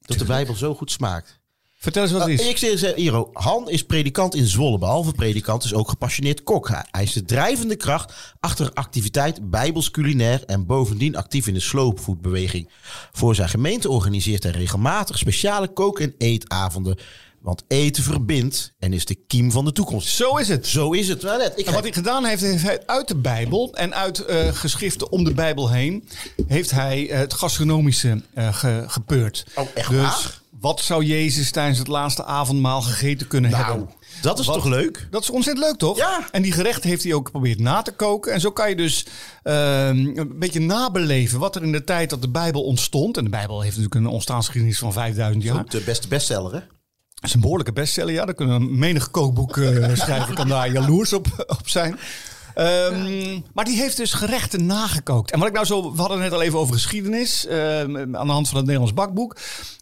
[0.00, 1.40] Dat de Bijbel zo goed smaakt.
[1.74, 2.62] Vertel eens wat het Uh, is.
[2.62, 4.78] ik zeg, Iro, Han is predikant in Zwolle.
[4.78, 6.68] Behalve predikant is ook gepassioneerd kok.
[6.68, 11.60] Hij hij is de drijvende kracht achter activiteit Bijbels culinair en bovendien actief in de
[11.60, 12.70] sloopvoetbeweging.
[13.12, 16.98] Voor zijn gemeente organiseert hij regelmatig speciale kook- en eetavonden.
[17.40, 20.08] Want eten verbindt en is de kiem van de toekomst.
[20.08, 20.66] Zo is het.
[20.66, 21.22] Zo is het.
[21.22, 24.48] Net, ik En wat hij gedaan heeft, heeft hij uit de Bijbel en uit eh,
[24.52, 26.08] geschriften om de Bijbel heen,
[26.46, 29.44] heeft hij eh, het gastronomische eh, ge- gepeurd.
[29.54, 30.40] Oh, echt dus waar?
[30.60, 33.90] wat zou Jezus tijdens het laatste avondmaal gegeten kunnen Nou, hebben?
[34.22, 35.06] dat is Wat- toch leuk?
[35.10, 35.96] Dat is ontzettend leuk, toch?
[35.96, 36.28] Ja.
[36.30, 38.32] En die gerechten heeft hij ook geprobeerd na te koken.
[38.32, 39.06] En zo kan je dus
[39.42, 43.16] ehm, een beetje nabeleven wat er in de tijd dat de Bijbel ontstond.
[43.16, 45.64] En de Bijbel heeft natuurlijk een ontstaansgeschiedenis van 5000 jaar.
[45.68, 46.60] De beste bestseller, hè?
[47.20, 48.24] Is een behoorlijke bestseller, ja.
[48.24, 51.26] Daar kunnen menig kookboek eh, schrijven, kan daar jaloers op,
[51.60, 51.98] op zijn.
[52.54, 55.30] Ehm, maar die heeft dus gerechten nagekookt.
[55.30, 58.26] En wat ik nou zo, we hadden het net al even over geschiedenis, ehm, aan
[58.26, 59.36] de hand van het Nederlands bakboek.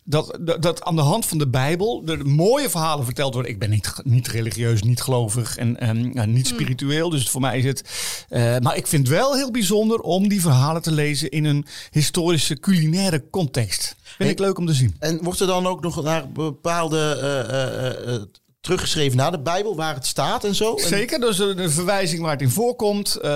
[0.04, 3.52] Dat, dat, dat aan de hand van de Bijbel er mooie verhalen verteld worden.
[3.52, 7.10] Ik ben niet, niet religieus, niet gelovig en ehm, ja, niet spiritueel.
[7.10, 7.82] Dus voor mij is het.
[8.28, 11.66] eh, maar ik vind het wel heel bijzonder om die verhalen te lezen in een
[11.90, 13.96] historische culinaire context.
[14.02, 14.96] Vind Hey, ik leuk om te zien.
[14.98, 18.22] En wordt er dan ook nog naar bepaalde eh, eh,
[18.68, 20.76] teruggeschreven naar de Bijbel, waar het staat en zo?
[20.76, 23.30] Zeker, dus de, verwijzing waar het in voorkomt, eh,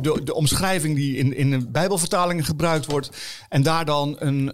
[0.00, 3.10] de, de omschrijving die in, in de Bijbelvertalingen gebruikt wordt.
[3.48, 4.52] En daar dan een,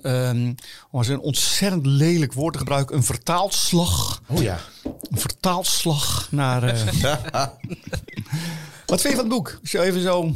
[0.93, 4.23] eens een ontzettend lelijk woord te gebruiken, een vertaalslag.
[4.27, 4.59] Oh ja.
[4.83, 6.63] Een vertaalslag naar.
[6.63, 6.77] eh,
[8.87, 9.59] Wat vind je van het boek?
[9.61, 10.35] Als je even zo.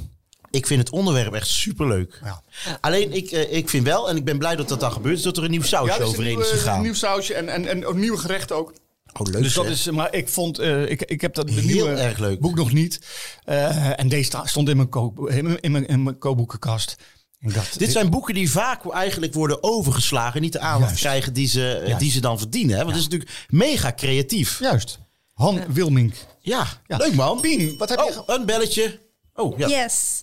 [0.50, 2.20] Ik vind het onderwerp echt superleuk.
[2.24, 2.42] Ja.
[2.80, 5.22] Alleen, ik, eh, ik vind wel, en ik ben blij dat dat dan gebeurt, is
[5.22, 6.76] dat er een nieuw sausje er is een overheen is gegaan.
[6.76, 8.72] Een nieuw sausje en, en, en ook nieuwe gerechten ook.
[9.18, 11.62] Oh, leuk Dus dat is, maar ik vond, eh, ik, ik heb dat de Heel
[11.62, 12.40] nieuwe erg leuk.
[12.40, 13.00] boek nog niet.
[13.44, 16.96] Eh, en deze stond in mijn, kook, in mijn, in mijn, in mijn kookboekenkast.
[17.38, 20.40] Ik dacht, Dit zijn boeken die vaak eigenlijk worden overgeslagen.
[20.40, 21.00] Niet de aandacht Juist.
[21.04, 22.00] krijgen die ze, eh, Juist.
[22.00, 22.76] die ze dan verdienen.
[22.76, 22.82] Hè?
[22.84, 24.58] Want het is natuurlijk mega creatief.
[24.60, 24.98] Juist.
[25.32, 26.14] Han Wilmink.
[26.40, 26.96] Ja, Ja.
[26.96, 27.40] leuk man.
[27.40, 28.18] Pien, wat heb je...
[28.26, 29.00] Oh, een belletje.
[29.34, 29.68] Oh, ja.
[29.68, 30.22] Yes.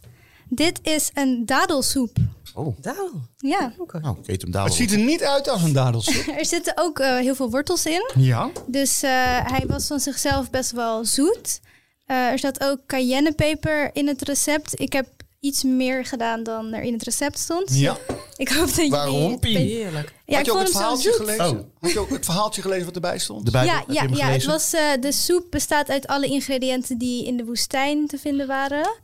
[0.50, 2.18] Dit is een dadelsoep.
[2.56, 3.28] Oh, Daarom.
[3.38, 3.74] Ja.
[4.02, 6.34] nou, ik eet hem daar Het ziet er niet uit als een dadelsoep.
[6.38, 8.12] Er zitten ook eh, heel veel wortels in.
[8.18, 8.50] ja.
[8.68, 9.12] Dus eh,
[9.44, 11.60] hij was van zichzelf best wel zoet.
[12.06, 14.80] Eh, er zat ook cayennepeper in het recept.
[14.80, 15.08] Ik heb
[15.40, 17.80] iets meer gedaan dan er in het recept stond.
[17.80, 17.98] Ja.
[18.36, 18.88] Ik hoop dat.
[18.88, 19.38] Waarom?
[19.42, 20.14] Heerlijk.
[20.26, 21.50] Ja, Had ik je ook vond het verhaaltje gelezen?
[21.60, 21.66] Oh.
[21.80, 23.52] Had je ook het verhaaltje gelezen wat erbij stond?
[23.52, 27.46] Ja, ja, ja het was, eh, de soep bestaat uit alle ingrediënten die in de
[27.46, 28.96] woestijn te vinden waren.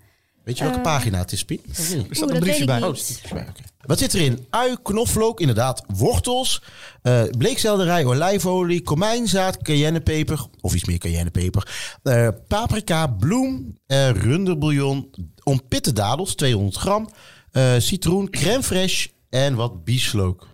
[0.47, 1.61] Weet je welke pagina het is, Pien?
[1.67, 2.81] Er staat een dat briefje bij.
[2.81, 2.95] Oh,
[3.31, 3.51] er.
[3.81, 4.45] Wat zit erin?
[4.49, 6.61] Ui, knoflook, inderdaad, wortels,
[7.01, 15.09] eh bleekselderij, olijfolie, komijnzaad, cayennepeper, of iets meer cayennepeper, eh, paprika, bloem, eh runderbouillon,
[15.43, 17.09] ontpitte dadels, 200 gram,
[17.51, 20.47] eh, citroen, crème fraîche en wat bieslook.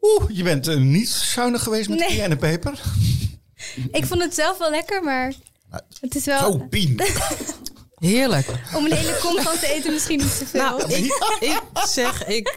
[0.00, 2.08] Oeh, je bent eh, niet zuinig geweest met Nee.
[2.08, 2.22] nee.
[2.22, 2.80] en peper.
[3.90, 5.34] Ik vond het zelf wel lekker, maar
[6.00, 6.52] het is wel...
[6.52, 7.00] Oh, Pien.
[7.98, 8.46] Heerlijk.
[8.74, 10.60] Om een hele kom van te eten misschien niet te veel.
[10.60, 11.04] Nou, ik,
[11.40, 12.56] ik zeg, ik,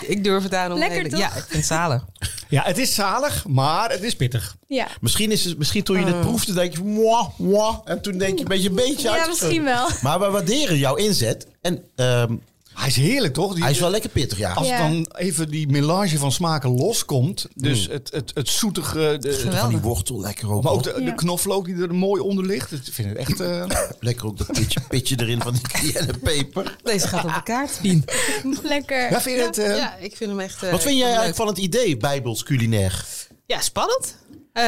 [0.00, 0.78] ik durf het aan om...
[0.78, 1.18] Lekker, hele- toch?
[1.18, 2.04] Ja, ik vind het zalig.
[2.48, 4.56] Ja, het is zalig, maar het is pittig.
[4.66, 4.86] ja.
[5.00, 8.34] Misschien, is het, misschien toen je het proefde, denk je, mwah, mwah, en toen denk
[8.34, 9.88] je een beetje, een beetje ja, misschien wel.
[10.02, 11.46] Maar we waarderen jouw inzet.
[11.60, 12.34] En ehm,
[12.78, 13.54] Hij is heerlijk, toch?
[13.54, 14.52] Die- Hij is wel lekker pittig, ja.
[14.52, 14.78] Als Ja.
[14.88, 17.46] dan even die melange van smaken loskomt.
[17.54, 20.62] Dus het, het, het zoetige, de, Van die wortel, lekker ook.
[20.62, 22.72] maar ook de, knoflook die er mooi onder ligt.
[22.72, 23.40] Ik vind het echt...
[23.40, 23.64] eh,
[24.00, 26.76] Lekker ook dat pitje, pitje erin van die cayennepeper.
[26.82, 28.04] Deze gaat op de kaart, Pien.
[28.62, 29.10] Lekker.
[29.10, 29.58] ja, vind je het...
[29.58, 30.62] eh, Ja, ik vind hem echt...
[30.62, 33.04] eh, Wat vind jij eigenlijk van het idee, Bijbels culinair?
[33.46, 34.16] Ja, spannend.
[34.52, 34.64] Eh,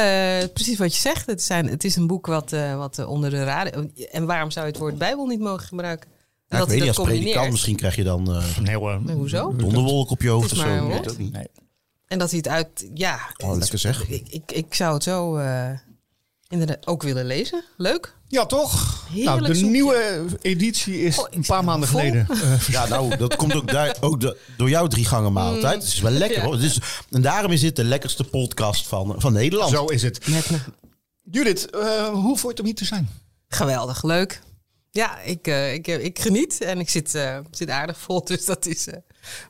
[0.53, 1.25] precies wat je zegt.
[1.25, 3.85] Het, zijn, het is een boek wat, eh, wat onder de radar...
[4.11, 6.09] En waarom zou je het woord Bijbel niet mogen gebruiken?
[6.51, 9.01] Ja, dat ik weet niet, als predikant misschien krijg je dan eh Nee hoor.
[9.01, 9.55] Nee, hoezo?
[9.55, 10.87] donderwolk op je hoofd of zo.
[10.87, 11.33] weet niet.
[11.33, 11.47] Nee.
[12.07, 12.89] En dat hij het uit...
[12.93, 14.07] Ja, Oh, lekker zeg.
[14.09, 15.69] ik, ik, ik zou het zo eh,
[16.47, 17.63] inderdaad ook willen lezen.
[17.77, 18.15] Leuk.
[18.27, 19.03] Ja, toch?
[19.11, 21.99] Heerlijk nou, de nieuwe editie is Oh, een paar maanden vol.
[21.99, 22.27] geleden.
[22.29, 25.83] eh, Ja, nou, dat komt ook, daar, ook de- door jouw drie gangen maaltijd.
[25.83, 26.43] Het is wel lekker Ja.
[26.43, 26.53] hoor.
[26.53, 26.77] Het is,
[27.11, 29.71] en daarom is dit de lekkerste podcast van, van Nederland.
[29.71, 30.19] zo is het.
[31.23, 33.09] Judith, eh, hoe je het om hier te zijn?
[33.47, 34.41] Geweldig, leuk.
[34.93, 38.65] Ja, ik, eh, ik, ik geniet en ik zit, eh, zit aardig vol, dus dat
[38.65, 38.97] is, eh,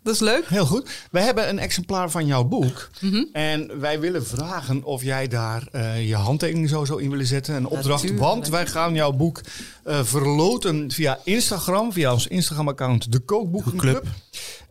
[0.04, 0.48] dat is leuk.
[0.48, 0.90] Heel goed.
[1.12, 2.90] Wij hebben een exemplaar van jouw boek.
[3.02, 3.24] Mhm.
[3.34, 7.56] En wij willen vragen of jij daar eh, je handtekening sowieso in willen zetten.
[7.56, 8.04] Een opdracht.
[8.04, 8.20] Natuurlijk.
[8.20, 9.42] Want wij gaan jouw boek
[9.84, 11.94] eh, verloten via Instagram.
[11.94, 14.04] Via ons Instagram-account De Kookboekenclub.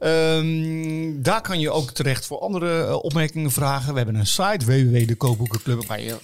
[0.01, 3.91] Ehm, daar kan je ook terecht voor andere eh, opmerkingen vragen.
[3.93, 6.17] We hebben een site www.dekookboekenclub waar je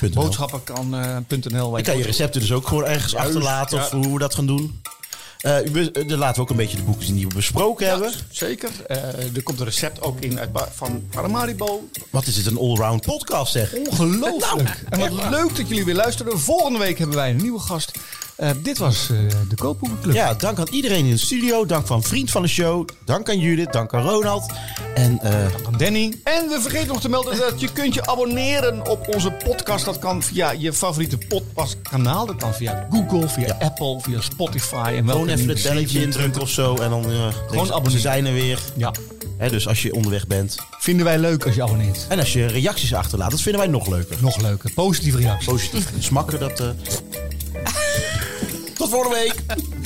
[0.00, 1.70] eh, boodschappen kan, eh, .nl.
[1.70, 4.34] waar Ik kan je recepten dus ook gewoon ergens Juist, achterlaten of hoe we dat
[4.34, 4.80] gaan doen.
[5.44, 7.88] Eh, we, eh, dan laten we ook een beetje de boeken zien die we besproken
[7.88, 8.12] hebben.
[8.30, 8.70] Zeker.
[8.86, 8.96] Eh,
[9.36, 11.88] er komt een recept ook in uit, van Paramaribo.
[12.10, 13.74] Wat is dit een allround podcast zeg.
[13.74, 14.84] Ongelooflijk.
[14.88, 16.40] en wat leuk dat jullie weer luisteren.
[16.40, 17.92] Volgende week hebben wij een nieuwe gast.
[18.36, 19.16] Eh, dit was eh,
[19.48, 20.14] de Koopboekenclub.
[20.14, 21.66] Ja, dank aan iedereen in de studio.
[21.66, 22.88] Dank van vriend van de show.
[23.04, 23.72] Dank aan Judith.
[23.72, 24.52] Dank aan Ronald.
[24.94, 26.14] En eh, Van Danny.
[26.24, 29.84] En we vergeten nog te melden dat je kunt je abonneren op onze podcast.
[29.84, 32.26] Dat kan via je favoriete podcastkanaal.
[32.26, 34.76] Dat kan via Google, via Apple, via Spotify.
[34.96, 36.76] En welke gewoon even het belletje indrukken of zo.
[36.76, 38.00] En dan uh, Gewoon ze abonneren.
[38.00, 38.58] zijn er weer.
[38.76, 38.92] Ja,
[39.38, 40.56] Hè, dus als je onderweg bent.
[40.78, 42.06] vinden wij leuk als je abonneert.
[42.08, 44.16] En als je reacties achterlaat, dat vinden wij nog leuker.
[44.20, 44.70] Nog leuker.
[44.72, 45.46] Positieve reacties.
[45.48, 45.86] Positief.
[45.98, 46.62] Smakken, dat
[48.84, 49.83] tot volgende week.